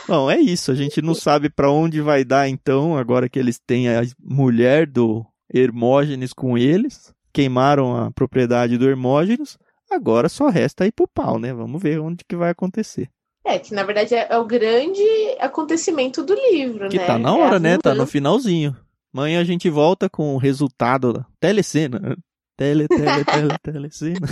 Bom, 0.09 0.31
é 0.31 0.39
isso. 0.39 0.73
A 0.73 0.75
gente 0.75 1.03
não 1.03 1.15
sabe 1.15 1.51
para 1.51 1.71
onde 1.71 2.01
vai 2.01 2.25
dar 2.25 2.49
então, 2.49 2.97
agora 2.97 3.29
que 3.29 3.39
eles 3.39 3.59
têm 3.59 3.95
a 3.95 4.01
mulher 4.19 4.87
do 4.87 5.27
Hermógenes 5.53 6.33
com 6.33 6.57
eles. 6.57 7.13
Queimaram 7.35 7.95
a 7.95 8.11
propriedade 8.11 8.79
do 8.79 8.89
Hermógenes. 8.89 9.59
Agora 9.91 10.31
só 10.31 10.49
resta 10.49 10.87
ir 10.87 10.93
pro 10.93 11.07
pau, 11.07 11.39
né? 11.39 11.53
Vamos 11.53 11.83
ver 11.83 12.01
onde 12.01 12.25
que 12.27 12.35
vai 12.35 12.49
acontecer. 12.49 13.11
É, 13.45 13.59
que 13.59 13.75
na 13.75 13.83
verdade 13.83 14.15
é, 14.15 14.29
é, 14.31 14.39
o 14.39 14.45
grande 14.45 15.03
acontecimento 15.41 16.23
do 16.23 16.35
livro, 16.35 16.89
que 16.89 16.99
né? 16.99 17.07
tá 17.07 17.19
na 17.19 17.35
hora, 17.35 17.57
é 17.57 17.59
né? 17.59 17.79
Tá 17.79 17.95
no 17.95 18.07
finalzinho. 18.07 18.77
Amanhã 19.13 19.41
a 19.41 19.45
gente 19.45 19.69
volta 19.69 20.09
com 20.09 20.35
o 20.35 20.39
resultado 20.39 21.13
da 21.13 21.27
telecena. 21.41 22.17
Tele, 22.57 22.87
tele, 22.87 23.25
tele, 23.25 23.59
telecena. 23.63 24.29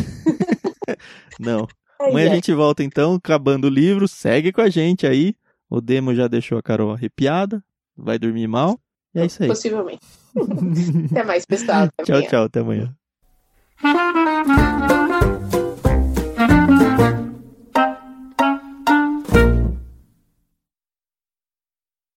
Não. 1.40 1.66
Amanhã 2.00 2.30
a 2.30 2.34
gente 2.34 2.52
volta 2.52 2.84
então, 2.84 3.14
acabando 3.14 3.66
o 3.66 3.70
livro. 3.70 4.06
Segue 4.06 4.52
com 4.52 4.60
a 4.60 4.68
gente 4.68 5.06
aí. 5.06 5.34
O 5.68 5.80
demo 5.80 6.14
já 6.14 6.28
deixou 6.28 6.58
a 6.58 6.62
Carol 6.62 6.92
arrepiada. 6.92 7.62
Vai 7.96 8.18
dormir 8.18 8.46
mal. 8.46 8.78
E 9.14 9.20
é 9.20 9.26
isso 9.26 9.42
aí. 9.42 9.48
Possivelmente. 9.48 10.06
até 11.10 11.24
mais, 11.24 11.44
pessoal. 11.44 11.88
Até 11.98 12.04
tchau, 12.04 12.22
tchau. 12.22 12.44
Até 12.44 12.60
amanhã. 12.60 12.94